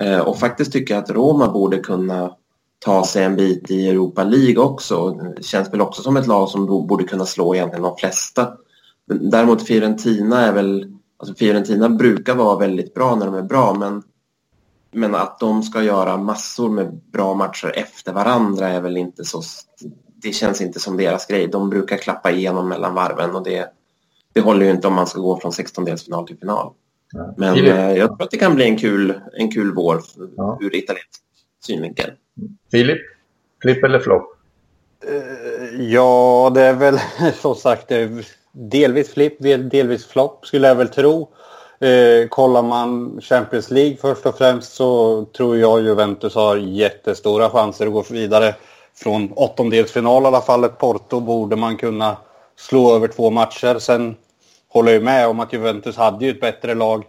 Eh, 0.00 0.20
och 0.20 0.38
faktiskt 0.38 0.72
tycker 0.72 0.94
jag 0.94 1.04
att 1.04 1.10
Roma 1.10 1.48
borde 1.48 1.78
kunna 1.78 2.36
ta 2.78 3.06
sig 3.06 3.24
en 3.24 3.36
bit 3.36 3.70
i 3.70 3.88
Europa 3.88 4.24
League 4.24 4.62
också. 4.64 5.20
Känns 5.40 5.72
väl 5.72 5.80
också 5.80 6.02
som 6.02 6.16
ett 6.16 6.26
lag 6.26 6.48
som 6.48 6.66
borde 6.66 7.04
kunna 7.04 7.26
slå 7.26 7.54
egentligen 7.54 7.82
de 7.82 7.96
flesta. 7.96 8.52
Däremot 9.20 9.66
Fiorentina 9.66 10.46
är 10.46 10.52
väl, 10.52 10.94
alltså 11.16 11.34
Fiorentina 11.34 11.88
brukar 11.88 12.34
vara 12.34 12.58
väldigt 12.58 12.94
bra 12.94 13.14
när 13.14 13.26
de 13.26 13.34
är 13.34 13.42
bra 13.42 13.74
men, 13.74 14.02
men 14.92 15.14
att 15.14 15.38
de 15.38 15.62
ska 15.62 15.82
göra 15.82 16.16
massor 16.16 16.68
med 16.68 17.00
bra 17.12 17.34
matcher 17.34 17.72
efter 17.76 18.12
varandra 18.12 18.68
är 18.68 18.80
väl 18.80 18.96
inte 18.96 19.24
så, 19.24 19.42
det 20.22 20.32
känns 20.32 20.60
inte 20.60 20.80
som 20.80 20.96
deras 20.96 21.26
grej. 21.26 21.46
De 21.46 21.70
brukar 21.70 21.96
klappa 21.96 22.30
igenom 22.30 22.68
mellan 22.68 22.94
varven 22.94 23.34
och 23.34 23.44
det, 23.44 23.72
det 24.32 24.40
håller 24.40 24.66
ju 24.66 24.70
inte 24.70 24.86
om 24.86 24.94
man 24.94 25.06
ska 25.06 25.20
gå 25.20 25.40
från 25.40 25.52
16-delsfinal 25.52 26.26
till 26.26 26.38
final. 26.38 26.72
Ja. 27.12 27.34
Men 27.36 27.56
eh, 27.56 27.92
jag 27.92 28.08
tror 28.08 28.22
att 28.22 28.30
det 28.30 28.36
kan 28.36 28.54
bli 28.54 28.64
en 28.64 28.78
kul, 28.78 29.20
en 29.32 29.52
kul 29.52 29.74
vår 29.74 30.00
ja. 30.36 30.58
ur 30.60 30.74
italiensk 30.76 31.22
synvinkel. 31.64 32.10
Filip, 32.70 32.98
flipp 33.62 33.84
eller 33.84 33.98
flopp? 33.98 34.38
Uh, 35.08 35.82
ja, 35.82 36.50
det 36.54 36.62
är 36.62 36.74
väl 36.74 36.98
som 37.34 37.54
sagt 37.54 37.88
det 37.88 38.24
delvis 38.52 39.12
flipp, 39.12 39.36
delvis 39.70 40.06
flopp 40.06 40.46
skulle 40.46 40.68
jag 40.68 40.74
väl 40.74 40.88
tro. 40.88 41.28
Eh, 41.80 42.28
kollar 42.28 42.62
man 42.62 43.20
Champions 43.20 43.70
League 43.70 43.96
först 43.96 44.26
och 44.26 44.38
främst 44.38 44.72
så 44.72 45.24
tror 45.24 45.56
jag 45.56 45.82
Juventus 45.82 46.34
har 46.34 46.56
jättestora 46.56 47.50
chanser 47.50 47.86
att 47.86 47.92
gå 47.92 48.04
vidare. 48.10 48.54
Från 48.94 49.32
åttondelsfinal 49.32 50.22
i 50.22 50.26
alla 50.26 50.40
fall, 50.40 50.64
ett 50.64 50.78
Porto 50.78 51.20
borde 51.20 51.56
man 51.56 51.76
kunna 51.76 52.16
slå 52.56 52.96
över 52.96 53.08
två 53.08 53.30
matcher. 53.30 53.78
Sen 53.78 54.16
håller 54.68 54.92
jag 54.92 55.02
med 55.02 55.28
om 55.28 55.40
att 55.40 55.52
Juventus 55.52 55.96
hade 55.96 56.24
ju 56.24 56.30
ett 56.30 56.40
bättre 56.40 56.74
lag 56.74 57.04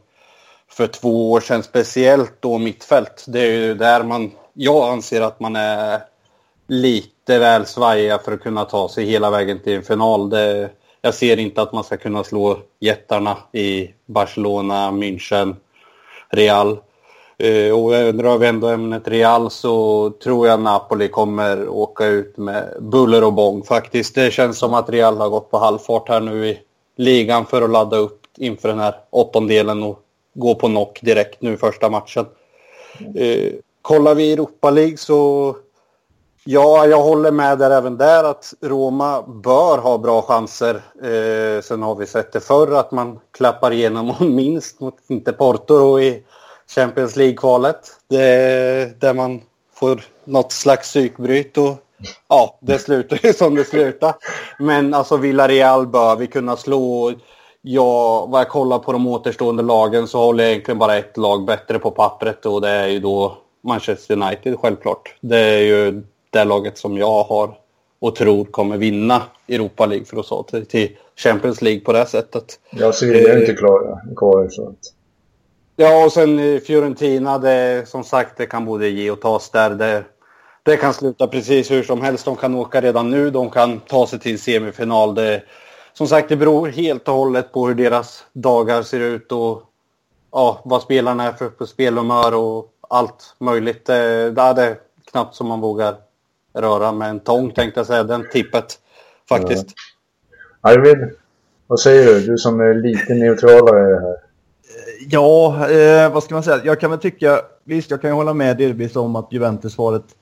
för 0.70 0.88
två 0.88 1.32
år 1.32 1.42
sedan, 1.42 1.64
speciellt 1.64 2.34
då 2.40 2.58
mittfält. 2.58 3.26
Det 3.28 3.40
är 3.40 3.52
ju 3.52 3.74
där 3.74 4.04
man 4.04 4.32
jag 4.54 4.90
anser 4.90 5.22
att 5.22 5.40
man 5.40 5.56
är 5.56 6.02
lite 6.68 7.40
väl 7.40 7.66
svajiga 7.66 8.20
för 8.20 8.32
att 8.32 8.44
kunna 8.44 8.66
ta 8.66 8.90
sig 8.90 9.06
hela 9.06 9.30
vägen 9.30 9.60
till 9.60 9.74
en 9.74 9.84
final. 9.84 10.30
Det, 10.30 10.70
jag 11.06 11.14
ser 11.14 11.40
inte 11.40 11.62
att 11.62 11.74
man 11.74 11.84
ska 11.84 11.98
kunna 11.98 12.24
slå 12.24 12.60
jättarna 12.80 13.38
i 13.52 13.90
Barcelona, 14.06 14.92
München, 14.92 15.56
Real. 16.30 16.78
Eh, 17.38 17.72
och 17.72 18.14
drar 18.14 18.38
vi 18.38 18.48
ändå 18.48 18.68
ämnet 18.68 19.08
Real 19.08 19.52
så 19.52 20.10
tror 20.24 20.48
jag 20.48 20.60
Napoli 20.60 21.08
kommer 21.08 21.68
åka 21.68 22.06
ut 22.06 22.38
med 22.38 22.78
buller 22.80 23.24
och 23.24 23.34
bång 23.34 23.64
faktiskt. 23.64 24.16
Det 24.16 24.34
känns 24.34 24.58
som 24.58 24.74
att 24.74 24.90
Real 24.90 25.18
har 25.18 25.30
gått 25.30 25.52
på 25.52 25.58
halvfart 25.58 26.10
här 26.10 26.22
nu 26.22 26.48
i 26.48 26.60
ligan 26.96 27.46
för 27.46 27.62
att 27.62 27.70
ladda 27.70 27.98
upp 27.98 28.22
inför 28.38 28.70
den 28.70 28.80
här 28.80 28.96
åttondelen 29.10 29.84
och 29.84 30.00
gå 30.34 30.56
på 30.56 30.68
knock 30.68 31.00
direkt 31.02 31.42
nu 31.42 31.58
första 31.58 31.90
matchen. 31.90 32.26
Eh, 33.16 33.54
Kollar 33.82 34.16
vi 34.16 34.34
Europa 34.34 34.72
League 34.72 34.98
så 34.98 35.56
ja, 36.46 36.88
jag 36.88 37.04
håller 37.04 37.32
med 37.32 37.58
där 37.58 37.72
även 37.72 37.98
där 37.98 38.24
att 38.24 38.54
Roma 38.62 39.22
bör 39.22 39.78
ha 39.78 39.98
bra 39.98 40.22
chanser. 40.22 40.76
Eh, 41.04 41.62
sen 41.62 41.84
har 41.84 41.96
vi 41.96 42.06
sett 42.06 42.32
det 42.32 42.40
förr 42.40 42.72
att 42.72 42.92
man 42.92 43.20
klappar 43.32 43.72
igenom 43.72 44.14
minst 44.36 44.80
mot, 44.80 44.96
inte 45.08 45.34
Porto 45.34 45.78
då, 45.80 46.02
i 46.02 46.24
Champions 46.76 47.16
League-kvalet. 47.16 47.80
Där 49.00 49.14
man 49.14 49.42
får 49.74 50.04
något 50.24 50.52
slags 50.52 50.90
psykbryt 50.90 51.58
och 51.58 51.76
ja, 52.30 52.58
det 52.62 52.80
slutar 52.80 53.20
ju 53.24 53.34
som 53.34 53.56
det 53.56 53.66
slutar. 53.66 54.14
Men 54.60 54.94
alltså 54.94 55.18
Villarreal 55.18 55.88
bör 55.88 56.16
vi 56.16 56.28
kunna 56.28 56.58
slå. 56.58 57.14
Ja, 57.62 58.26
vad 58.26 58.42
jag 58.42 58.50
kollar 58.50 58.80
på 58.80 58.92
de 58.92 59.08
återstående 59.08 59.64
lagen 59.64 60.08
så 60.08 60.20
håller 60.20 60.44
jag 60.44 60.52
egentligen 60.52 60.80
bara 60.80 60.98
ett 60.98 61.18
lag 61.18 61.46
bättre 61.46 61.80
på 61.80 61.92
pappret 61.92 62.46
och 62.46 62.62
det 62.62 62.70
är 62.70 62.88
ju 62.88 63.00
då 63.00 63.38
Manchester 63.64 64.14
United 64.22 64.60
självklart. 64.60 65.16
Det 65.22 65.40
är 65.40 65.60
ju 65.60 66.04
det 66.34 66.44
laget 66.44 66.78
som 66.78 66.98
jag 66.98 67.24
har 67.24 67.58
och 68.00 68.16
tror 68.16 68.46
kommer 68.46 68.78
vinna 68.78 69.22
Europa 69.48 69.86
League 69.86 70.06
för 70.06 70.20
att 70.20 70.28
ta 70.28 70.44
till, 70.44 70.66
till 70.66 70.98
Champions 71.16 71.62
League 71.62 71.82
på 71.82 71.94
det 71.94 72.06
sättet. 72.06 72.60
Ja, 72.70 72.94
Sevilla 72.94 73.30
är 73.30 73.40
inte 73.40 73.54
klara. 73.54 74.00
kvar 74.16 74.48
så 74.50 74.68
att... 74.68 74.94
Ja, 75.76 76.06
och 76.06 76.12
sen 76.12 76.62
Fiorentina, 76.62 77.38
det, 77.38 77.90
som 77.90 78.04
sagt, 78.04 78.38
det 78.38 78.46
kan 78.46 78.66
både 78.66 78.90
ge 78.90 79.12
och 79.12 79.22
tas 79.22 79.50
där. 79.50 79.70
Det, 79.70 80.04
det 80.64 80.78
kan 80.78 80.94
sluta 80.94 81.28
precis 81.28 81.72
hur 81.72 81.84
som 81.84 82.02
helst. 82.02 82.26
De 82.26 82.36
kan 82.36 82.56
åka 82.56 82.82
redan 82.82 83.10
nu, 83.10 83.30
de 83.30 83.50
kan 83.50 83.80
ta 83.80 84.08
sig 84.08 84.20
till 84.20 84.40
semifinal. 84.40 85.16
Det, 85.16 85.44
som 85.94 86.08
sagt, 86.08 86.30
det 86.30 86.36
beror 86.36 86.68
helt 86.68 87.08
och 87.08 87.16
hållet 87.16 87.52
på 87.52 87.68
hur 87.68 87.76
deras 87.76 88.24
dagar 88.34 88.82
ser 88.82 89.00
ut 89.00 89.32
och 89.32 89.62
ja, 90.32 90.62
vad 90.66 90.82
spelarna 90.82 91.24
är 91.24 91.34
för 91.34 91.50
på 91.50 91.66
spelhumör 91.66 92.34
och 92.34 92.68
allt 92.90 93.36
möjligt. 93.40 93.86
Det 93.86 93.96
är 93.96 94.78
knappt 95.12 95.36
som 95.36 95.48
man 95.48 95.62
vågar 95.62 95.96
röra 96.54 96.92
med 96.92 97.10
en 97.10 97.20
tång 97.20 97.52
tänkte 97.52 97.80
jag 97.80 97.88
säga, 97.88 98.04
den 98.04 98.26
tippet 98.32 98.80
faktiskt. 99.30 99.66
Ja. 100.62 100.70
Arvid, 100.70 101.10
vad 101.68 101.80
säger 101.80 102.06
du? 102.06 102.20
Du 102.20 102.38
som 102.38 102.60
är 102.60 102.74
lite 102.74 103.14
neutralare 103.14 104.00
här. 104.00 104.16
Ja, 105.10 105.70
eh, 105.70 106.14
vad 106.14 106.24
ska 106.24 106.34
man 106.34 106.44
säga? 106.44 106.62
Jag 106.64 106.80
kan 106.80 106.90
väl 106.90 107.00
tycka, 107.00 107.42
visst 107.64 107.92
jag 107.92 108.02
kan 108.02 108.10
ju 108.10 108.14
hålla 108.14 108.34
med 108.34 108.58
delvis 108.58 108.96
om 108.96 109.16
att 109.16 109.34
Juventus 109.34 109.78
var 109.78 109.96
ett 109.96 110.16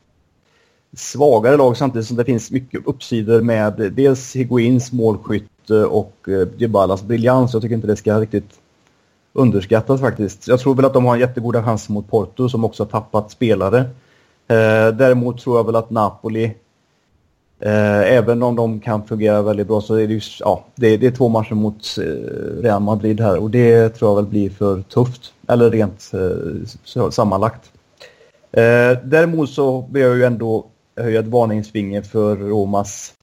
svagare 0.96 1.58
lag 1.58 1.78
samtidigt 1.78 2.08
som 2.08 2.18
det 2.18 2.26
finns 2.26 2.52
mycket 2.52 2.88
uppsidor 2.88 3.42
med 3.42 3.92
dels 3.96 4.36
Higuins 4.36 4.92
målskytte 4.92 5.86
och 5.86 6.16
eh, 6.28 6.48
Dybalas 6.48 7.04
briljans. 7.04 7.54
Jag 7.54 7.62
tycker 7.62 7.76
inte 7.76 7.88
det 7.88 7.96
ska 7.96 8.20
riktigt 8.20 8.60
underskattas 9.34 10.02
faktiskt. 10.02 10.48
Jag 10.48 10.60
tror 10.60 10.76
väl 10.76 10.86
att 10.86 10.94
de 10.94 11.06
har 11.06 11.14
en 11.14 11.20
jättegoda 11.20 11.64
chanser 11.64 11.94
mot 11.94 12.10
Porto 12.10 12.50
som 12.50 12.66
också 12.66 12.84
har 12.84 12.90
tappat 12.90 13.32
spelare. 13.32 13.86
Eh, 14.52 14.94
däremot 14.94 15.42
tror 15.42 15.58
jag 15.58 15.66
väl 15.66 15.76
att 15.76 15.90
Napoli, 15.90 16.44
eh, 17.60 18.14
även 18.18 18.44
om 18.44 18.56
de 18.56 18.80
kan 18.80 19.08
fungera 19.08 19.42
väldigt 19.42 19.68
bra 19.68 19.82
så 19.82 19.96
är 19.96 20.08
det 20.08 20.14
ju, 20.14 20.22
ja, 20.40 20.66
det, 20.76 20.98
det 20.98 21.08
är 21.08 21.12
två 21.12 21.30
matcher 21.30 21.54
mot 21.54 21.98
eh, 21.98 22.62
Real 22.62 22.82
Madrid 22.82 23.22
här 23.22 23.38
och 23.38 23.50
det 23.50 23.90
tror 23.90 24.12
jag 24.12 24.16
väl 24.16 24.26
blir 24.26 24.50
för 24.50 24.82
tufft. 24.82 25.34
Eller 25.48 25.72
rent 25.72 26.12
eh, 26.14 27.10
sammanlagt. 27.10 27.72
Eh, 28.52 28.98
däremot 29.04 29.50
så 29.50 29.88
vill 29.92 30.02
jag 30.02 30.18
ju 30.18 30.24
ändå 30.24 30.66
höja 30.96 31.20
ett 31.20 31.28
varningsfinger 31.28 32.02
för 32.02 32.36
Romas 32.36 33.14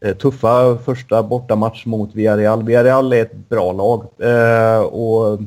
eh, 0.00 0.16
tuffa 0.16 0.78
första 0.78 1.22
bortamatch 1.22 1.86
mot 1.86 2.14
Villarreal. 2.14 2.62
Villarreal 2.62 3.12
är 3.12 3.22
ett 3.22 3.48
bra 3.48 3.72
lag 3.72 4.06
eh, 4.18 4.80
och 4.80 5.38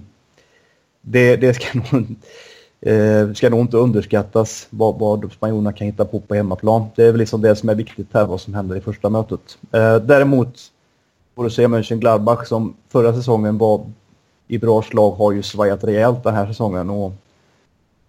det, 1.02 1.36
det 1.36 1.54
ska, 1.54 1.80
nog, 1.92 2.16
eh, 2.82 3.34
ska 3.34 3.50
nog 3.50 3.60
inte 3.60 3.78
underskattas 3.78 4.68
vad, 4.70 5.00
vad 5.00 5.32
spanjorerna 5.32 5.74
kan 5.74 5.88
hitta 5.88 6.06
på 6.06 6.20
på 6.20 6.36
hemmaplan. 6.36 6.86
Det 6.96 7.04
är 7.04 7.12
väl 7.12 7.20
liksom 7.20 7.42
det 7.42 7.56
som 7.56 7.70
är 7.70 7.76
viktigt 7.76 8.08
här, 8.14 8.26
vad 8.26 8.42
som 8.42 8.54
händer 8.54 8.76
i 8.76 8.82
första 8.82 9.10
mötet. 9.10 9.58
Däremot 10.06 10.72
Borussia 11.36 11.68
Mönchengladbach 11.68 12.48
som 12.48 12.74
förra 12.90 13.14
säsongen 13.14 13.58
var 13.58 13.86
i 14.48 14.58
bra 14.58 14.82
slag 14.82 15.12
har 15.12 15.32
ju 15.32 15.44
svajat 15.44 15.84
rejält 15.84 16.24
den 16.24 16.36
här 16.36 16.48
säsongen 16.48 16.90
och 16.90 17.14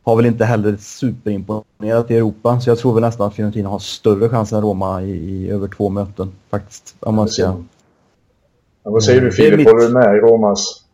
har 0.03 0.17
väl 0.17 0.27
inte 0.27 0.45
heller 0.45 0.77
superimponerat 0.77 2.11
i 2.11 2.17
Europa. 2.17 2.61
Så 2.61 2.71
jag 2.71 2.79
tror 2.79 2.95
väl 2.95 3.01
nästan 3.01 3.27
att 3.27 3.35
Fiorentina 3.35 3.69
har 3.69 3.79
större 3.79 4.29
chans 4.29 4.53
än 4.53 4.63
Roma 4.63 5.03
i, 5.03 5.11
i 5.11 5.51
över 5.51 5.69
två 5.69 5.89
möten 5.89 6.33
faktiskt. 6.51 6.95
Om 7.01 7.15
man 7.15 7.29
ska... 7.29 7.43
Ja, 7.43 8.91
vad 8.91 9.05
säger 9.05 9.21
du 9.21 9.33
Filip? 9.33 9.69
Håller 9.69 9.87
du 9.87 9.93
med 9.93 10.17
i 10.17 10.19
Romas? 10.19 10.85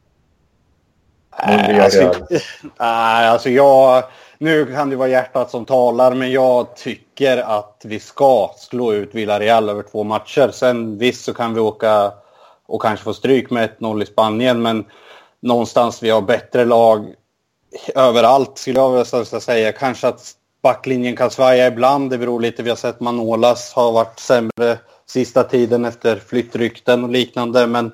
Nej, 1.47 1.81
alltså, 1.81 2.13
nej, 2.79 3.29
alltså 3.29 3.51
jag... 3.51 4.05
Nu 4.39 4.67
kan 4.67 4.91
det 4.91 4.97
vara 4.97 5.09
hjärtat 5.09 5.51
som 5.51 5.65
talar, 5.65 6.15
men 6.15 6.33
jag 6.33 6.77
tycker 6.77 7.39
att 7.39 7.83
vi 7.85 8.01
ska 8.01 8.51
slå 8.57 8.93
ut 8.93 9.15
Villarreal 9.15 9.69
över 9.69 9.83
två 9.83 10.05
matcher. 10.05 10.51
Sen 10.53 10.99
visst 10.99 11.25
så 11.25 11.35
kan 11.35 11.55
vi 11.55 11.61
åka 11.61 12.13
och 12.67 12.83
kanske 12.83 13.05
få 13.05 13.15
stryk 13.15 13.51
med 13.51 13.71
1-0 13.79 14.03
i 14.03 14.07
Spanien, 14.07 14.63
men 14.63 14.85
någonstans 15.41 16.03
vi 16.03 16.11
har 16.11 16.21
bättre 16.21 16.65
lag 16.65 17.15
överallt 17.95 18.59
skulle 18.59 18.79
jag 18.79 18.91
vilja 18.91 19.25
säga. 19.25 19.73
Kanske 19.73 20.09
att 20.09 20.33
backlinjen 20.63 21.17
kan 21.17 21.31
svaja 21.31 21.67
ibland. 21.67 22.11
Det 22.11 22.19
beror 22.19 22.41
lite. 22.41 22.63
Vi 22.63 22.71
har 22.71 22.77
sett 22.77 23.01
Manolas 23.01 23.73
har 23.73 23.93
varit 23.93 24.19
sämre 24.19 24.79
sista 25.07 25.45
tiden 25.45 25.85
efter 25.85 26.17
flyttrykten 26.17 27.05
och 27.05 27.11
liknande. 27.11 27.67
Men 27.67 27.93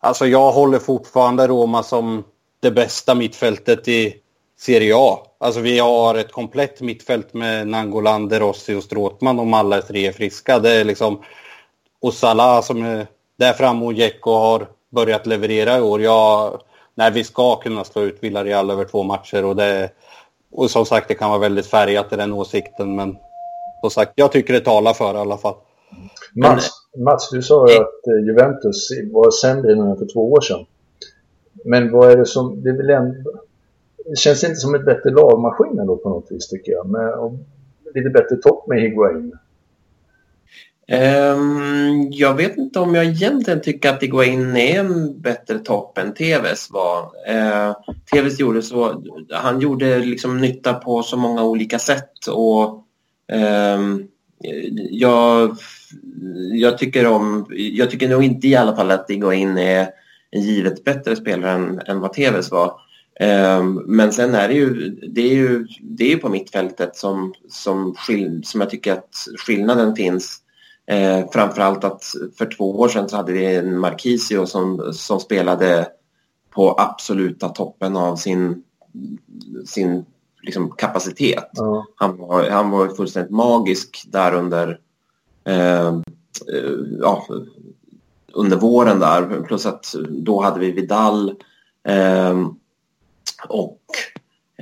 alltså 0.00 0.26
jag 0.26 0.52
håller 0.52 0.78
fortfarande 0.78 1.46
Roma 1.46 1.82
som 1.82 2.24
det 2.60 2.70
bästa 2.70 3.14
mittfältet 3.14 3.88
i 3.88 4.14
Serie 4.58 4.94
A. 4.96 5.18
Alltså 5.38 5.60
vi 5.60 5.78
har 5.78 6.14
ett 6.14 6.32
komplett 6.32 6.80
mittfält 6.80 7.34
med 7.34 7.68
Nangolan, 7.68 8.30
Rossi 8.30 8.74
och 8.74 8.82
Stråtman 8.82 9.38
om 9.38 9.54
alla 9.54 9.82
tre 9.82 10.06
är 10.06 10.12
friska. 10.12 10.58
Det 10.58 10.70
är 10.70 10.84
liksom... 10.84 11.22
Och 12.00 12.14
Salah 12.14 12.62
som 12.62 12.82
är 12.82 13.06
där 13.38 13.52
framme 13.52 13.86
och 13.86 13.94
Dzeko 13.94 14.30
har 14.30 14.66
börjat 14.90 15.26
leverera 15.26 15.78
i 15.78 15.80
år. 15.80 16.02
Jag, 16.02 16.60
när 16.94 17.10
vi 17.10 17.24
ska 17.24 17.56
kunna 17.56 17.84
slå 17.84 18.02
ut 18.02 18.18
Villarreal 18.20 18.70
över 18.70 18.84
två 18.84 19.02
matcher. 19.02 19.44
Och, 19.44 19.56
det, 19.56 19.90
och 20.52 20.70
som 20.70 20.86
sagt, 20.86 21.08
det 21.08 21.14
kan 21.14 21.30
vara 21.30 21.40
väldigt 21.40 21.66
färgat 21.66 22.12
i 22.12 22.16
den 22.16 22.32
åsikten. 22.32 22.96
Men 22.96 23.16
som 23.80 23.90
sagt, 23.90 24.12
jag 24.14 24.32
tycker 24.32 24.52
det 24.52 24.60
talar 24.60 24.92
för 24.92 25.14
i 25.14 25.16
alla 25.16 25.36
fall. 25.36 25.54
Mats, 26.34 26.70
Mats 26.98 27.30
du 27.30 27.42
sa 27.42 27.68
ju 27.68 27.76
att 27.76 28.06
eh, 28.06 28.26
Juventus 28.26 28.88
var 29.12 29.30
sämre 29.30 29.72
än 29.72 29.98
för 29.98 30.12
två 30.14 30.32
år 30.32 30.40
sedan. 30.40 30.66
Men 31.66 31.92
vad 31.92 32.10
är 32.10 32.16
det 32.16 32.26
som... 32.26 32.62
Det, 32.62 32.72
vill 32.72 32.90
ändå, 32.90 33.30
det 34.10 34.18
känns 34.18 34.44
inte 34.44 34.56
som 34.56 34.74
ett 34.74 34.84
bättre 34.84 35.10
lagmaskin 35.10 35.78
ändå 35.78 35.96
på 35.96 36.08
något 36.08 36.26
vis 36.30 36.48
tycker 36.48 36.72
jag. 36.72 36.88
Med, 36.88 37.38
lite 37.94 38.10
bättre 38.10 38.36
topp 38.36 38.68
med 38.68 38.80
Higuain. 38.80 39.32
Um, 40.92 42.08
jag 42.10 42.34
vet 42.34 42.56
inte 42.56 42.80
om 42.80 42.94
jag 42.94 43.04
egentligen 43.04 43.60
tycker 43.60 43.90
att 43.90 44.02
Higuain 44.02 44.56
är 44.56 44.80
en 44.80 45.20
bättre 45.20 45.58
topp 45.58 45.98
än 45.98 46.14
Tevez 46.14 46.70
var. 46.70 47.02
Uh, 47.02 47.76
Tevez 48.12 48.40
gjorde 48.40 48.62
så, 48.62 49.02
han 49.30 49.60
gjorde 49.60 49.98
liksom 49.98 50.40
nytta 50.40 50.74
på 50.74 51.02
så 51.02 51.16
många 51.16 51.44
olika 51.44 51.78
sätt 51.78 52.26
och 52.28 52.84
um, 53.78 54.08
jag, 54.90 55.56
jag 56.52 56.78
tycker 56.78 57.06
om, 57.06 57.46
jag 57.50 57.90
tycker 57.90 58.08
nog 58.08 58.24
inte 58.24 58.48
i 58.48 58.56
alla 58.56 58.76
fall 58.76 58.90
att 58.90 59.10
Higuain 59.10 59.58
är 59.58 59.88
en 60.30 60.42
givet 60.42 60.84
bättre 60.84 61.16
spelare 61.16 61.52
än, 61.52 61.80
än 61.86 62.00
vad 62.00 62.12
Tevez 62.12 62.50
var. 62.50 62.80
Um, 63.20 63.82
men 63.86 64.12
sen 64.12 64.34
är 64.34 64.48
det 64.48 64.54
ju, 64.54 64.90
det 64.90 65.20
är 65.20 65.34
ju, 65.34 65.66
det 65.80 66.12
är 66.12 66.16
på 66.16 66.28
mittfältet 66.28 66.96
som, 66.96 67.34
som, 67.48 67.94
skill, 67.94 68.40
som 68.44 68.60
jag 68.60 68.70
tycker 68.70 68.92
att 68.92 69.14
skillnaden 69.46 69.96
finns 69.96 70.42
Eh, 70.88 71.30
framförallt 71.32 71.84
att 71.84 72.04
för 72.38 72.46
två 72.46 72.80
år 72.80 72.88
sedan 72.88 73.08
så 73.08 73.16
hade 73.16 73.32
vi 73.32 73.56
en 73.56 73.78
Marquisio 73.78 74.46
som, 74.46 74.92
som 74.92 75.20
spelade 75.20 75.88
på 76.50 76.74
absoluta 76.78 77.48
toppen 77.48 77.96
av 77.96 78.16
sin, 78.16 78.62
sin 79.66 80.04
liksom, 80.42 80.70
kapacitet. 80.70 81.58
Mm. 81.58 81.82
Han, 81.94 82.16
var, 82.16 82.50
han 82.50 82.70
var 82.70 82.88
fullständigt 82.88 83.32
magisk 83.32 84.04
där 84.08 84.34
under, 84.34 84.80
eh, 85.44 85.86
eh, 85.86 86.72
ja, 87.00 87.26
under 88.36 88.56
våren 88.56 88.98
där. 88.98 89.42
Plus 89.42 89.66
att 89.66 89.94
då 90.08 90.42
hade 90.42 90.60
vi 90.60 90.72
Vidal 90.72 91.34
eh, 91.88 92.46
och, 93.48 93.80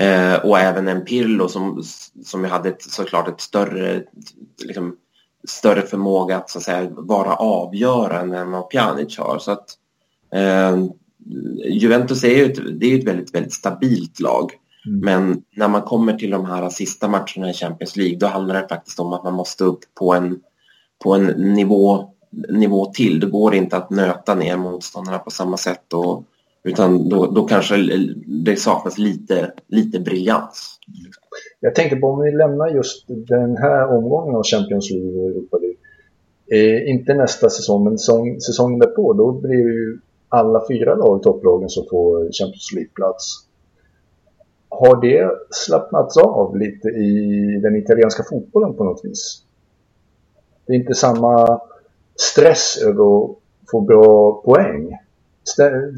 eh, 0.05 0.35
och 0.35 0.59
även 0.59 0.89
en 0.89 1.05
Pirlo 1.05 1.49
som, 1.49 1.83
som 2.25 2.45
hade 2.45 2.69
ett, 2.69 2.83
såklart 2.83 3.29
ett 3.29 3.41
större 3.41 4.03
liksom, 4.65 4.97
större 5.49 5.83
förmåga 5.83 6.37
att, 6.37 6.51
så 6.51 6.59
att 6.59 6.65
säga, 6.65 6.91
vara 6.91 7.35
avgörande 7.35 8.39
än 8.39 8.51
vad 8.51 8.71
Pjanic 8.71 9.19
har. 9.19 9.39
Så 9.39 9.51
att, 9.51 9.67
eh, 10.35 10.85
Juventus 11.71 12.25
är 12.25 12.37
ju 12.37 12.45
ett, 12.45 12.81
det 12.81 12.87
är 12.87 12.99
ett 12.99 13.07
väldigt, 13.07 13.35
väldigt 13.35 13.55
stabilt 13.55 14.21
lag. 14.21 14.51
Mm. 14.87 15.01
Men 15.01 15.43
när 15.57 15.69
man 15.69 15.83
kommer 15.83 16.13
till 16.13 16.31
de 16.31 16.45
här 16.45 16.69
sista 16.69 17.09
matcherna 17.09 17.51
i 17.51 17.55
Champions 17.55 17.97
League 17.97 18.19
då 18.19 18.27
handlar 18.27 18.63
det 18.63 18.69
faktiskt 18.69 19.01
om 19.01 19.13
att 19.13 19.25
man 19.25 19.35
måste 19.35 19.65
upp 19.65 19.81
på 19.99 20.15
en, 20.15 20.41
på 21.05 21.15
en 21.15 21.25
nivå, 21.55 22.14
nivå 22.49 22.87
till. 22.87 23.21
Det 23.21 23.27
går 23.27 23.55
inte 23.55 23.77
att 23.77 23.91
nöta 23.91 24.35
ner 24.35 24.57
motståndarna 24.57 25.19
på 25.19 25.31
samma 25.31 25.57
sätt. 25.57 25.93
Och, 25.93 26.23
utan 26.65 27.09
då, 27.09 27.27
då 27.27 27.45
kanske 27.47 27.77
det 28.27 28.57
saknas 28.57 28.99
lite, 28.99 29.53
lite 29.67 30.01
briljans. 30.01 30.79
Jag 31.61 31.75
tänkte 31.75 31.97
på 31.97 32.07
om 32.07 32.23
vi 32.23 32.31
lämnar 32.31 32.69
just 32.69 33.05
den 33.09 33.57
här 33.57 33.97
omgången 33.97 34.35
av 34.35 34.43
Champions 34.43 34.91
League 34.91 35.21
och 35.23 35.31
Europa 35.31 35.59
League. 35.59 35.77
Eh, 36.53 36.91
inte 36.91 37.15
nästa 37.15 37.51
säsong, 37.51 37.85
men 37.85 37.99
säsong, 37.99 38.41
säsongen 38.41 38.79
därpå. 38.79 39.13
Då 39.13 39.33
blir 39.33 39.51
det 39.51 39.73
ju 39.73 39.99
alla 40.29 40.63
fyra 40.69 40.95
lag, 40.95 41.23
topplagen, 41.23 41.69
som 41.69 41.85
får 41.91 42.33
Champions 42.33 42.73
League-plats. 42.75 43.25
Har 44.69 45.01
det 45.01 45.31
slappnats 45.51 46.17
av 46.17 46.57
lite 46.57 46.89
i 46.89 47.61
den 47.63 47.77
italienska 47.77 48.23
fotbollen 48.31 48.75
på 48.75 48.85
något 48.85 49.05
vis? 49.05 49.43
Det 50.67 50.73
är 50.73 50.77
inte 50.77 50.95
samma 50.95 51.61
stress 52.17 52.79
över 52.83 53.25
att 53.25 53.37
få 53.71 53.81
bra 53.81 54.33
poäng. 54.45 54.99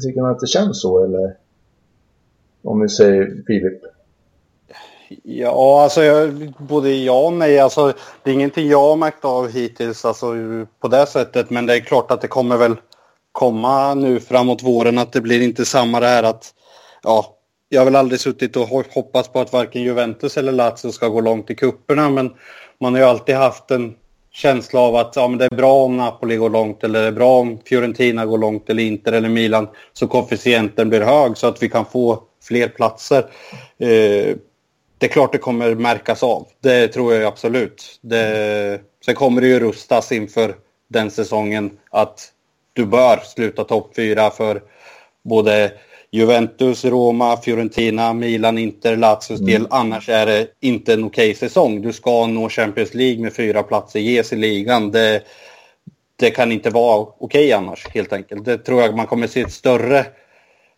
Tycker 0.03 0.21
man 0.21 0.31
att 0.31 0.39
det 0.39 0.47
känns 0.47 0.81
så, 0.81 1.03
eller? 1.03 1.35
Om 2.63 2.81
vi 2.81 2.89
säger 2.89 3.43
Filip. 3.47 3.81
Ja, 5.23 5.83
alltså 5.83 6.03
jag, 6.03 6.53
både 6.57 6.89
ja 6.89 7.25
och 7.25 7.33
nej. 7.33 7.59
Alltså, 7.59 7.93
det 8.23 8.29
är 8.29 8.33
ingenting 8.33 8.67
jag 8.67 8.81
har 8.81 8.95
märkt 8.95 9.25
av 9.25 9.51
hittills 9.51 10.05
alltså, 10.05 10.33
på 10.79 10.87
det 10.87 11.05
sättet. 11.05 11.49
Men 11.49 11.65
det 11.65 11.75
är 11.75 11.79
klart 11.79 12.11
att 12.11 12.21
det 12.21 12.27
kommer 12.27 12.57
väl 12.57 12.75
komma 13.31 13.93
nu 13.93 14.19
framåt 14.19 14.63
våren 14.63 14.97
att 14.97 15.11
det 15.11 15.21
blir 15.21 15.41
inte 15.41 15.65
samma 15.65 15.99
det 15.99 16.07
här 16.07 16.23
att 16.23 16.53
ja, 17.03 17.37
jag 17.69 17.81
har 17.81 17.85
väl 17.85 17.95
aldrig 17.95 18.19
suttit 18.19 18.55
och 18.55 18.67
hoppats 18.67 19.29
på 19.29 19.39
att 19.39 19.53
varken 19.53 19.81
Juventus 19.81 20.37
eller 20.37 20.51
Lazio 20.51 20.91
ska 20.91 21.07
gå 21.07 21.21
långt 21.21 21.49
i 21.49 21.55
kupperna 21.55 22.09
men 22.09 22.33
man 22.79 22.93
har 22.93 23.01
ju 23.01 23.07
alltid 23.07 23.35
haft 23.35 23.71
en 23.71 23.95
känsla 24.37 24.79
av 24.79 24.95
att 24.95 25.15
ja, 25.15 25.27
men 25.27 25.37
det 25.37 25.45
är 25.45 25.55
bra 25.55 25.73
om 25.73 25.97
Napoli 25.97 26.35
går 26.35 26.49
långt 26.49 26.83
eller 26.83 27.01
det 27.01 27.07
är 27.07 27.11
bra 27.11 27.39
om 27.39 27.59
Fiorentina 27.65 28.25
går 28.25 28.37
långt 28.37 28.69
eller 28.69 28.83
Inter 28.83 29.11
eller 29.11 29.29
Milan 29.29 29.67
så 29.93 30.07
koefficienten 30.07 30.89
blir 30.89 31.01
hög 31.01 31.37
så 31.37 31.47
att 31.47 31.63
vi 31.63 31.69
kan 31.69 31.85
få 31.85 32.23
fler 32.43 32.67
platser. 32.67 33.19
Eh, 33.77 34.35
det 34.97 35.05
är 35.05 35.07
klart 35.07 35.31
det 35.31 35.37
kommer 35.37 35.75
märkas 35.75 36.23
av. 36.23 36.47
Det 36.63 36.87
tror 36.87 37.13
jag 37.13 37.23
absolut. 37.23 37.99
Det, 38.01 38.81
sen 39.05 39.15
kommer 39.15 39.41
det 39.41 39.47
ju 39.47 39.59
rustas 39.59 40.11
inför 40.11 40.55
den 40.89 41.11
säsongen 41.11 41.71
att 41.89 42.31
du 42.73 42.85
bör 42.85 43.17
sluta 43.17 43.63
topp 43.63 43.95
fyra 43.95 44.29
för 44.29 44.61
både 45.23 45.71
Juventus, 46.17 46.85
Roma, 46.85 47.37
Fiorentina, 47.37 48.13
Milan, 48.13 48.57
Inter, 48.57 48.95
Lazios 48.95 49.39
del. 49.39 49.55
Mm. 49.55 49.67
Annars 49.71 50.09
är 50.09 50.25
det 50.25 50.47
inte 50.59 50.93
en 50.93 51.03
okej 51.03 51.31
okay 51.31 51.49
säsong. 51.49 51.81
Du 51.81 51.93
ska 51.93 52.27
nå 52.27 52.49
Champions 52.49 52.93
League 52.93 53.23
med 53.23 53.33
fyra 53.33 53.63
platser, 53.63 53.99
ges 53.99 54.33
i 54.33 54.35
ligan. 54.35 54.91
Det, 54.91 55.23
det 56.15 56.29
kan 56.29 56.51
inte 56.51 56.69
vara 56.69 56.99
okej 56.99 57.17
okay 57.19 57.51
annars 57.51 57.87
helt 57.87 58.13
enkelt. 58.13 58.45
Det 58.45 58.57
tror 58.57 58.81
jag 58.81 58.95
man 58.95 59.07
kommer 59.07 59.27
se 59.27 59.41
ett 59.41 59.53
större... 59.53 60.05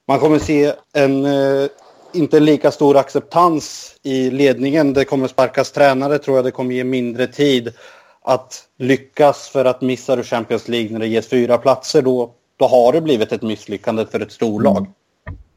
Man 0.07 0.19
kommer 0.19 0.39
se 0.39 0.73
en... 0.93 1.25
Eh, 1.25 1.67
inte 2.13 2.39
lika 2.39 2.71
stor 2.71 2.97
acceptans 2.97 3.95
i 4.03 4.29
ledningen. 4.29 4.93
Det 4.93 5.05
kommer 5.05 5.27
sparkas 5.27 5.71
tränare 5.71 6.17
tror 6.17 6.37
jag. 6.37 6.45
Det 6.45 6.51
kommer 6.51 6.75
ge 6.75 6.83
mindre 6.83 7.27
tid 7.27 7.73
att 8.21 8.63
lyckas 8.77 9.49
för 9.49 9.65
att 9.65 9.81
missar 9.81 10.17
du 10.17 10.23
Champions 10.23 10.67
League 10.67 10.91
när 10.91 10.99
det 10.99 11.07
ges 11.07 11.27
fyra 11.27 11.57
platser 11.57 12.01
då, 12.01 12.31
då 12.57 12.67
har 12.67 12.93
det 12.93 13.01
blivit 13.01 13.31
ett 13.31 13.41
misslyckande 13.41 14.05
för 14.05 14.19
ett 14.19 14.31
storlag. 14.31 14.77
Mm. 14.77 14.91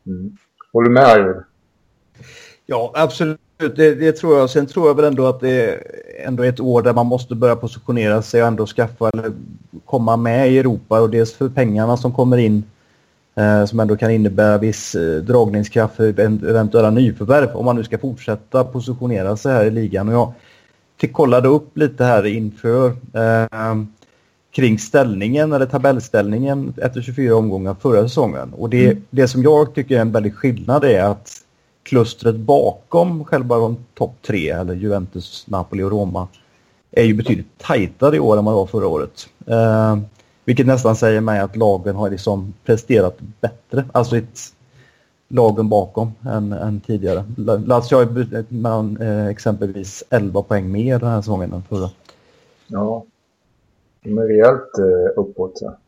Mm. 0.07 0.37
Håller 0.73 0.89
du 0.89 0.95
med 0.95 1.05
Arvid? 1.05 1.43
Ja, 2.67 2.93
absolut. 2.95 3.41
Det, 3.57 3.95
det, 3.95 4.13
tror 4.13 4.39
jag. 4.39 4.51
Sen 4.51 4.67
tror 4.67 4.87
jag 4.87 4.95
väl 4.95 5.05
ändå 5.05 5.27
att 5.27 5.41
det 5.41 5.71
är 5.71 5.83
ändå 6.27 6.43
ett 6.43 6.61
år 6.61 6.83
där 6.83 6.93
man 6.93 7.07
måste 7.07 7.35
börja 7.35 7.57
positionera 7.57 8.23
sig 8.23 8.43
och 8.43 8.49
ändå 8.49 8.67
skaffa 8.67 9.09
eller 9.09 9.33
komma 9.85 10.17
med 10.17 10.53
i 10.53 10.59
Europa. 10.59 11.01
Och 11.01 11.11
dels 11.11 11.35
för 11.35 11.49
pengarna 11.49 11.97
som 11.97 12.13
kommer 12.13 12.37
in 12.37 12.65
eh, 13.35 13.65
som 13.65 13.81
ändå 13.81 13.97
kan 13.97 14.11
innebära 14.11 14.59
viss 14.59 14.95
eh, 14.95 15.23
dragningskraft 15.23 15.97
för 15.97 16.21
eventuella 16.21 16.91
nyförvärv 16.91 17.57
om 17.57 17.65
man 17.65 17.77
nu 17.77 17.85
ska 17.85 17.99
fortsätta 17.99 18.65
positionera 18.65 19.37
sig 19.37 19.53
här 19.53 19.65
i 19.65 19.71
ligan. 19.71 20.09
Och 20.09 20.35
jag 21.01 21.13
kollade 21.13 21.49
upp 21.49 21.77
lite 21.77 22.05
här 22.05 22.27
inför 22.27 22.87
eh, 23.15 23.75
kring 24.53 24.79
ställningen 24.79 25.53
eller 25.53 25.67
tabellställningen 25.67 26.75
efter 26.83 27.03
24 27.03 27.37
omgångar 27.37 27.77
förra 27.81 28.03
säsongen. 28.03 28.53
Och 28.53 28.71
det, 28.71 28.85
mm. 28.85 29.03
det 29.11 29.29
som 29.29 29.43
jag 29.43 29.75
tycker 29.75 29.97
är 29.97 30.01
en 30.01 30.13
väldig 30.13 30.35
skillnad 30.35 30.85
är 30.85 31.03
att 31.03 31.31
klustret 31.83 32.37
bakom 32.37 33.25
själva 33.25 33.59
de 33.59 33.77
topp 33.95 34.15
tre, 34.27 34.51
eller 34.51 34.75
Juventus, 34.75 35.45
Napoli 35.49 35.83
och 35.83 35.91
Roma, 35.91 36.29
är 36.91 37.05
ju 37.05 37.15
betydligt 37.15 37.59
tajtare 37.59 38.17
i 38.17 38.21
år 38.21 38.39
än 38.39 38.45
vad 38.45 38.55
det 38.55 38.57
var 38.57 38.67
förra 38.67 38.89
året. 38.89 39.29
Eh, 39.47 39.99
vilket 40.45 40.67
nästan 40.67 40.97
säger 40.97 41.21
mig 41.21 41.41
att 41.41 41.57
lagen 41.57 41.97
har 41.97 42.11
liksom 42.11 42.55
presterat 42.65 43.19
bättre. 43.41 43.85
Alltså 43.93 44.17
ett 44.17 44.39
lagen 45.29 45.69
bakom 45.69 46.13
än, 46.27 46.53
än 46.53 46.81
tidigare. 46.81 47.25
Lazio 47.67 47.97
har 47.97 49.03
eh, 49.03 49.27
exempelvis 49.27 50.05
11 50.11 50.43
poäng 50.43 50.73
mer 50.73 50.99
den 50.99 51.09
här 51.09 51.21
säsongen 51.21 51.53
än 51.53 51.63
förra. 51.63 51.91
Ja, 52.67 53.05
de 54.05 54.19
är 54.19 54.23
rejält 54.23 54.79
eh, 54.79 55.21
uppåt. 55.21 55.59
Ja. 55.61 55.79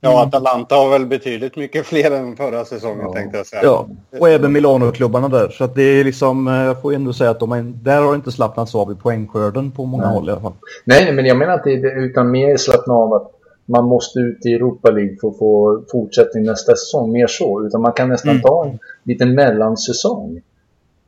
Ja, 0.00 0.22
Atalanta 0.22 0.74
har 0.74 0.90
väl 0.90 1.06
betydligt 1.06 1.56
mycket 1.56 1.86
fler 1.86 2.10
än 2.10 2.36
förra 2.36 2.64
säsongen 2.64 3.00
ja. 3.06 3.12
tänkte 3.12 3.36
jag 3.36 3.46
säga. 3.46 3.62
Ja, 3.64 3.88
och 4.20 4.28
även 4.28 4.52
Milano-klubbarna 4.52 5.28
där. 5.28 5.48
Så 5.48 5.64
att 5.64 5.74
det 5.74 5.82
är 5.82 6.04
liksom, 6.04 6.48
eh, 6.48 6.54
jag 6.54 6.82
får 6.82 6.94
ändå 6.94 7.12
säga 7.12 7.30
att 7.30 7.40
de 7.40 7.52
är, 7.52 7.62
där 7.62 8.02
har 8.02 8.10
det 8.10 8.16
inte 8.16 8.32
slappnats 8.32 8.74
av 8.74 8.92
i 8.92 8.94
poängskörden 8.94 9.70
på 9.70 9.84
många 9.84 10.04
Nej. 10.04 10.14
håll 10.14 10.28
i 10.28 10.32
alla 10.32 10.40
fall. 10.40 10.52
Nej, 10.84 11.12
men 11.12 11.26
jag 11.26 11.36
menar 11.36 11.54
inte 11.54 11.70
det, 11.70 11.92
utan 11.92 12.30
mer 12.30 12.56
slappna 12.56 12.94
av 12.94 13.12
att 13.14 13.30
man 13.66 13.84
måste 13.84 14.18
ut 14.18 14.46
i 14.46 14.52
Europa 14.52 14.90
League 14.90 15.16
för 15.20 15.28
att 15.28 15.38
få 15.38 15.82
fortsättning 15.92 16.44
nästa 16.44 16.72
säsong. 16.76 17.12
Mer 17.12 17.26
så. 17.26 17.66
Utan 17.66 17.80
man 17.82 17.92
kan 17.92 18.08
nästan 18.08 18.30
mm. 18.30 18.42
ta 18.42 18.66
en 18.66 18.78
liten 19.02 19.34
mellansäsong. 19.34 20.40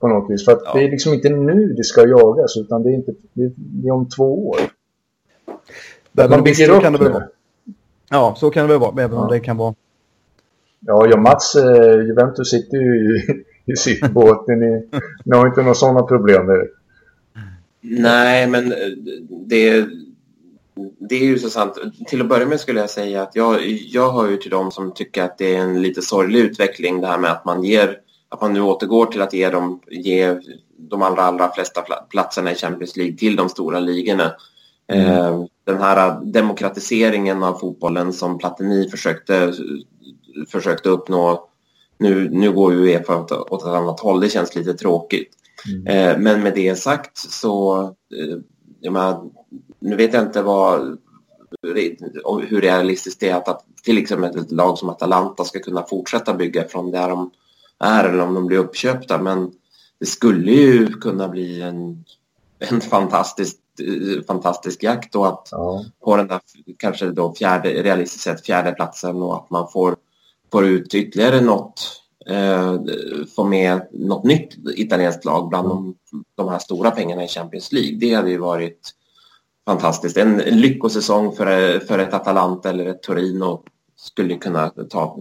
På 0.00 0.08
något 0.08 0.30
vis. 0.30 0.44
För 0.44 0.52
att 0.52 0.62
ja. 0.64 0.72
det 0.74 0.84
är 0.84 0.90
liksom 0.90 1.14
inte 1.14 1.28
nu 1.28 1.72
det 1.72 1.84
ska 1.84 2.08
jagas 2.08 2.56
utan 2.56 2.82
det 2.82 2.88
är, 2.88 2.94
inte, 2.94 3.12
det 3.32 3.88
är 3.88 3.92
om 3.92 4.08
två 4.08 4.48
år. 4.48 4.56
Där 6.12 6.28
man 6.28 6.42
bygger 6.42 6.70
upp 6.70 6.82
kan 6.82 6.92
det 6.92 6.98
väl 6.98 7.22
Ja, 8.10 8.34
så 8.38 8.50
kan 8.50 8.62
det 8.62 8.68
väl 8.68 8.80
vara. 8.80 9.02
Även 9.02 9.18
om 9.18 9.28
det 9.28 9.40
kan 9.40 9.56
vara... 9.56 9.74
Ja, 10.80 11.06
jag 11.06 11.22
Mats, 11.22 11.54
eh, 11.54 12.06
Juventus 12.06 12.50
sitter 12.50 12.76
ju 12.76 13.16
i, 13.16 13.44
i 13.72 13.76
sitt 13.76 14.10
båt. 14.10 14.48
Ni, 14.48 14.88
ni 15.24 15.36
har 15.36 15.46
inte 15.46 15.60
några 15.60 15.74
sådana 15.74 16.02
problem 16.02 16.46
där. 16.46 16.68
Nej, 17.80 18.46
men 18.46 18.72
eh, 18.72 18.78
det, 19.28 19.86
det 20.98 21.14
är 21.14 21.24
ju 21.24 21.38
så 21.38 21.50
sant. 21.50 21.78
Till 22.06 22.20
att 22.20 22.28
börja 22.28 22.46
med 22.46 22.60
skulle 22.60 22.80
jag 22.80 22.90
säga 22.90 23.22
att 23.22 23.36
jag, 23.36 23.66
jag 23.68 24.12
hör 24.12 24.30
ju 24.30 24.36
till 24.36 24.50
dem 24.50 24.70
som 24.70 24.94
tycker 24.94 25.22
att 25.22 25.38
det 25.38 25.56
är 25.56 25.60
en 25.60 25.82
lite 25.82 26.02
sorglig 26.02 26.40
utveckling 26.40 27.00
det 27.00 27.06
här 27.06 27.18
med 27.18 27.30
att 27.30 27.44
man 27.44 27.64
ger 27.64 27.96
att 28.28 28.40
man 28.40 28.52
nu 28.52 28.60
återgår 28.60 29.06
till 29.06 29.22
att 29.22 29.32
ge 29.32 29.50
dem, 29.50 29.80
ge 29.90 30.36
de 30.76 31.02
allra, 31.02 31.22
allra 31.22 31.52
flesta 31.52 31.82
platserna 32.10 32.52
i 32.52 32.54
Champions 32.54 32.96
League 32.96 33.16
till 33.16 33.36
de 33.36 33.48
stora 33.48 33.80
ligorna. 33.80 34.32
Mm. 34.90 35.07
Eh, 35.07 35.44
den 35.64 35.79
här 35.79 36.20
demokratiseringen 36.24 37.42
av 37.42 37.55
fotbollen 37.55 38.12
som 38.12 38.38
Platini 38.38 38.90
försökte, 38.90 39.53
försökte 40.48 40.88
uppnå. 40.88 41.48
Nu, 41.98 42.31
nu 42.31 42.53
går 42.53 42.72
ju 42.72 42.79
Uefa 42.79 43.16
åt, 43.16 43.62
ett 43.62 43.68
annat 43.68 44.00
håll, 44.00 44.20
det 44.20 44.29
känns 44.29 44.57
lite 44.57 44.74
tråkigt. 44.74 45.29
Mm. 45.68 45.87
Eh, 45.87 46.18
men 46.18 46.42
med 46.42 46.55
det 46.55 46.76
sagt 46.76 47.18
så, 47.18 47.83
eh, 47.83 48.90
menar, 48.90 49.31
nu 49.79 49.96
vet 49.96 50.14
jag 50.14 50.22
inte 50.22 50.42
vad, 50.42 50.98
hur 52.48 52.61
realistiskt 52.61 53.20
det 53.20 53.29
är 53.29 53.37
att, 53.37 53.48
att 53.48 53.64
till 53.85 53.98
exempel 53.98 54.40
ett 54.40 54.53
lag 54.53 54.79
som 54.79 54.88
Atalanta 54.88 55.44
ska 55.44 55.59
kunna 55.59 55.83
fortsätta 55.83 56.35
bygga 56.35 56.68
från 56.68 56.90
där 56.90 57.09
de 57.09 57.31
är 57.79 58.05
eller 58.05 58.22
om 58.22 58.35
de 58.35 58.46
blir 58.46 58.59
uppköpta. 58.59 59.18
Men 59.18 59.53
det 59.98 60.07
skulle 60.07 60.53
ju 60.53 60.87
kunna 60.87 61.29
bli 61.29 61.62
en, 61.62 62.05
en 62.59 62.81
fantastisk, 62.81 63.57
fantastisk 64.26 64.83
jakt 64.83 65.14
och 65.14 65.26
att 65.26 65.48
ja. 65.50 65.85
på 66.04 66.16
den 66.16 66.26
där 66.26 66.40
kanske 66.78 67.11
då 67.11 67.35
fjärde, 67.35 67.68
realistiskt 67.68 68.24
sett 68.24 68.46
fjärde 68.46 68.72
platsen 68.72 69.22
och 69.22 69.37
att 69.37 69.50
man 69.50 69.68
får, 69.72 69.96
får 70.52 70.66
ut 70.66 70.94
ytterligare 70.94 71.40
något, 71.40 72.02
eh, 72.26 72.76
få 73.37 73.44
med 73.44 73.88
något 73.92 74.24
nytt 74.24 74.48
italienskt 74.76 75.24
lag 75.24 75.48
bland 75.48 75.68
de, 75.68 75.94
de 76.35 76.48
här 76.48 76.59
stora 76.59 76.90
pengarna 76.90 77.24
i 77.24 77.28
Champions 77.28 77.72
League. 77.72 77.98
Det 78.00 78.14
hade 78.14 78.30
ju 78.30 78.38
varit 78.38 78.94
fantastiskt. 79.66 80.16
En 80.16 80.37
lyckosäsong 80.37 81.33
för, 81.33 81.78
för 81.78 81.98
ett 81.98 82.14
Atalanta 82.14 82.70
eller 82.70 82.87
ett 82.87 83.02
Torino 83.02 83.62
skulle 83.96 84.37
kunna 84.37 84.68
ta, 84.68 85.18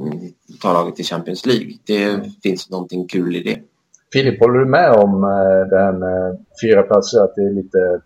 ta 0.62 0.74
laget 0.74 0.96
till 0.96 1.06
Champions 1.06 1.46
League. 1.46 1.74
Det 1.86 2.04
mm. 2.04 2.32
finns 2.44 2.70
någonting 2.70 3.08
kul 3.08 3.36
i 3.36 3.44
det. 3.44 3.60
Filip, 4.14 4.40
håller 4.40 4.60
du 4.60 4.66
med 4.66 4.92
om 4.92 5.24
eh, 5.24 5.78
här 5.80 5.94
med 5.94 6.46
fyra 6.64 6.84
platser, 6.84 7.24
att 7.24 7.36
det 7.36 7.42
är 7.42 7.54
lite, 7.54 8.02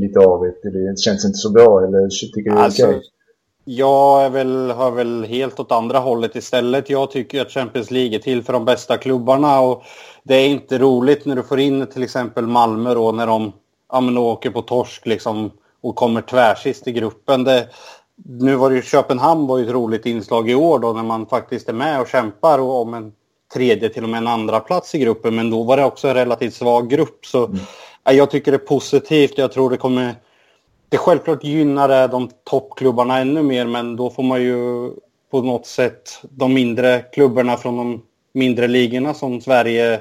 lite 0.00 0.20
avigt? 0.20 0.62
Det 0.62 0.98
känns 0.98 1.24
inte 1.24 1.38
så 1.38 1.50
bra, 1.50 1.84
eller 1.86 2.08
tycker 2.08 2.50
du 2.50 2.56
det 2.56 2.60
är 2.60 2.64
alltså, 2.64 2.86
okej? 2.86 3.02
Jag 3.70 4.24
är 4.24 4.30
väl, 4.30 4.70
har 4.70 4.90
väl 4.90 5.24
helt 5.24 5.60
åt 5.60 5.72
andra 5.72 5.98
hållet 5.98 6.36
istället. 6.36 6.90
Jag 6.90 7.10
tycker 7.10 7.40
att 7.40 7.50
Champions 7.50 7.90
League 7.90 8.14
är 8.14 8.18
till 8.18 8.42
för 8.42 8.52
de 8.52 8.64
bästa 8.64 8.96
klubbarna 8.96 9.60
och 9.60 9.82
det 10.22 10.34
är 10.34 10.48
inte 10.48 10.78
roligt 10.78 11.24
när 11.24 11.36
du 11.36 11.42
får 11.42 11.60
in 11.60 11.86
till 11.86 12.02
exempel 12.02 12.46
Malmö 12.46 12.94
då 12.94 13.12
när 13.12 13.26
de 13.26 13.52
ja, 13.92 14.00
men 14.00 14.18
åker 14.18 14.50
på 14.50 14.62
torsk 14.62 15.06
liksom 15.06 15.50
och 15.80 15.96
kommer 15.96 16.20
tvärsist 16.20 16.88
i 16.88 16.92
gruppen. 16.92 17.44
Det, 17.44 17.68
nu 18.24 18.56
var 18.56 18.70
det 18.70 18.76
ju 18.76 18.82
Köpenhamn 18.82 19.46
var 19.46 19.58
ju 19.58 19.64
ett 19.64 19.72
roligt 19.72 20.06
inslag 20.06 20.50
i 20.50 20.54
år 20.54 20.78
då 20.78 20.92
när 20.92 21.02
man 21.02 21.26
faktiskt 21.26 21.68
är 21.68 21.72
med 21.72 22.00
och 22.00 22.08
kämpar 22.08 22.58
och 22.58 22.80
om 22.80 22.94
en 22.94 23.12
tredje 23.54 23.88
till 23.88 24.02
och 24.02 24.10
med 24.10 24.18
en 24.18 24.26
andra 24.26 24.60
plats 24.60 24.94
i 24.94 24.98
gruppen. 24.98 25.36
Men 25.36 25.50
då 25.50 25.62
var 25.62 25.76
det 25.76 25.84
också 25.84 26.08
en 26.08 26.14
relativt 26.14 26.54
svag 26.54 26.90
grupp. 26.90 27.26
Så 27.26 27.46
mm. 27.46 27.58
Jag 28.12 28.30
tycker 28.30 28.52
det 28.52 28.56
är 28.56 28.58
positivt. 28.58 29.38
Jag 29.38 29.52
tror 29.52 29.70
det 29.70 29.76
kommer... 29.76 30.14
Det 30.88 30.96
självklart 30.98 31.44
gynnar 31.44 31.88
det 31.88 32.06
de 32.06 32.30
toppklubbarna 32.44 33.18
ännu 33.18 33.42
mer 33.42 33.66
men 33.66 33.96
då 33.96 34.10
får 34.10 34.22
man 34.22 34.42
ju 34.42 34.90
på 35.30 35.42
något 35.42 35.66
sätt 35.66 36.20
de 36.22 36.54
mindre 36.54 37.04
klubbarna 37.12 37.56
från 37.56 37.76
de 37.76 38.02
mindre 38.32 38.66
ligorna 38.66 39.14
som 39.14 39.40
Sverige, 39.40 40.00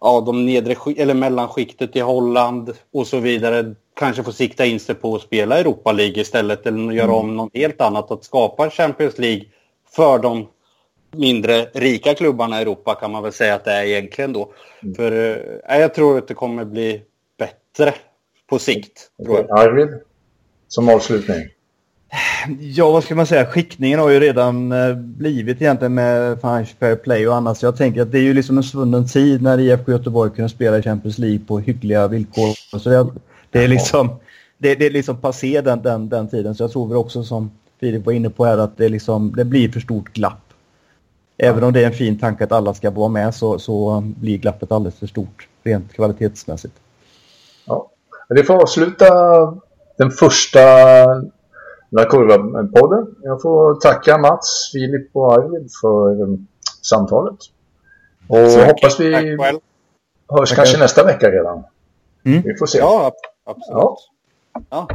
ja, 0.00 0.20
de 0.20 0.46
nedre 0.46 0.76
eller 0.96 1.14
mellanskiktet 1.14 1.96
i 1.96 2.00
Holland 2.00 2.72
och 2.92 3.06
så 3.06 3.18
vidare 3.18 3.74
kanske 3.98 4.22
får 4.22 4.32
sikta 4.32 4.66
in 4.66 4.80
sig 4.80 4.94
på 4.94 5.14
att 5.14 5.22
spela 5.22 5.58
Europa 5.58 5.92
League 5.92 6.20
istället 6.20 6.66
eller 6.66 6.92
göra 6.92 7.04
mm. 7.04 7.16
om 7.16 7.36
något 7.36 7.50
helt 7.54 7.80
annat. 7.80 8.10
Att 8.10 8.24
skapa 8.24 8.70
Champions 8.70 9.18
League 9.18 9.44
för 9.96 10.18
de 10.18 10.46
mindre 11.12 11.64
rika 11.74 12.14
klubbarna 12.14 12.58
i 12.58 12.62
Europa 12.62 12.94
kan 12.94 13.12
man 13.12 13.22
väl 13.22 13.32
säga 13.32 13.54
att 13.54 13.64
det 13.64 13.72
är 13.72 13.84
egentligen 13.84 14.32
då. 14.32 14.52
Mm. 14.82 14.94
För 14.94 15.12
eh, 15.68 15.80
jag 15.80 15.94
tror 15.94 16.18
att 16.18 16.28
det 16.28 16.34
kommer 16.34 16.64
bli 16.64 17.02
bättre 17.38 17.94
på 18.46 18.58
sikt. 18.58 19.10
Okay. 19.16 19.44
Arvid, 19.50 19.88
som 20.68 20.88
avslutning. 20.88 21.48
Ja, 22.60 22.90
vad 22.90 23.04
ska 23.04 23.14
man 23.14 23.26
säga? 23.26 23.46
Skickningen 23.46 23.98
har 23.98 24.10
ju 24.10 24.20
redan 24.20 24.72
eh, 24.72 24.94
blivit 24.94 25.62
egentligen 25.62 25.94
med 25.94 26.40
Financial 26.40 26.76
Fair 26.78 26.96
Play 26.96 27.28
och 27.28 27.34
annat. 27.34 27.58
Så 27.58 27.66
jag 27.66 27.76
tänker 27.76 28.02
att 28.02 28.12
det 28.12 28.18
är 28.18 28.22
ju 28.22 28.34
liksom 28.34 28.58
en 28.58 28.64
svunnen 28.64 29.08
tid 29.08 29.42
när 29.42 29.60
IFK 29.60 29.92
Göteborg 29.92 30.30
kunde 30.30 30.48
spela 30.48 30.78
i 30.78 30.82
Champions 30.82 31.18
League 31.18 31.38
på 31.46 31.58
hyggliga 31.58 32.08
villkor. 32.08 32.78
Så 32.78 32.88
det, 32.88 33.06
det 33.50 33.64
är 33.64 33.68
liksom, 33.68 34.08
det, 34.58 34.74
det 34.74 34.86
är 34.86 34.90
liksom 34.90 35.16
passé 35.16 35.60
den, 35.60 35.82
den, 35.82 36.08
den 36.08 36.28
tiden. 36.28 36.54
Så 36.54 36.62
jag 36.62 36.72
tror 36.72 36.88
väl 36.88 36.96
också 36.96 37.24
som 37.24 37.50
Filip 37.80 38.06
var 38.06 38.12
inne 38.12 38.30
på 38.30 38.44
här 38.44 38.58
att 38.58 38.76
det, 38.76 38.88
liksom, 38.88 39.32
det 39.36 39.44
blir 39.44 39.68
för 39.68 39.80
stort 39.80 40.12
glapp. 40.12 40.42
Även 41.38 41.64
om 41.64 41.72
det 41.72 41.82
är 41.82 41.86
en 41.86 41.92
fin 41.92 42.18
tanke 42.18 42.44
att 42.44 42.52
alla 42.52 42.74
ska 42.74 42.90
vara 42.90 43.08
med 43.08 43.34
så, 43.34 43.58
så 43.58 44.00
blir 44.00 44.38
glappet 44.38 44.72
alldeles 44.72 44.98
för 44.98 45.06
stort 45.06 45.48
rent 45.64 45.92
kvalitetsmässigt. 45.92 46.74
Ja. 47.66 47.90
Det 48.28 48.44
får 48.44 48.54
avsluta 48.62 49.06
den 49.98 50.10
första 50.10 50.60
La 51.90 52.04
Curva-podden. 52.04 53.14
Jag 53.22 53.42
får 53.42 53.74
tacka 53.74 54.18
Mats, 54.18 54.70
Filip 54.72 55.10
och 55.16 55.32
Arvid 55.32 55.70
för 55.80 56.38
samtalet. 56.82 57.36
Och 58.28 58.36
Tack. 58.54 58.66
hoppas 58.66 59.00
vi 59.00 59.36
Tack 59.38 59.54
hörs 60.28 60.50
Tackar. 60.50 60.62
kanske 60.62 60.78
nästa 60.78 61.04
vecka 61.04 61.30
redan. 61.30 61.64
Mm. 62.24 62.42
Vi 62.42 62.56
får 62.56 62.66
se. 62.66 62.78
Ja, 62.78 63.12
absolut. 63.44 63.78
Ja. 63.78 63.96
Ja. 64.70 64.88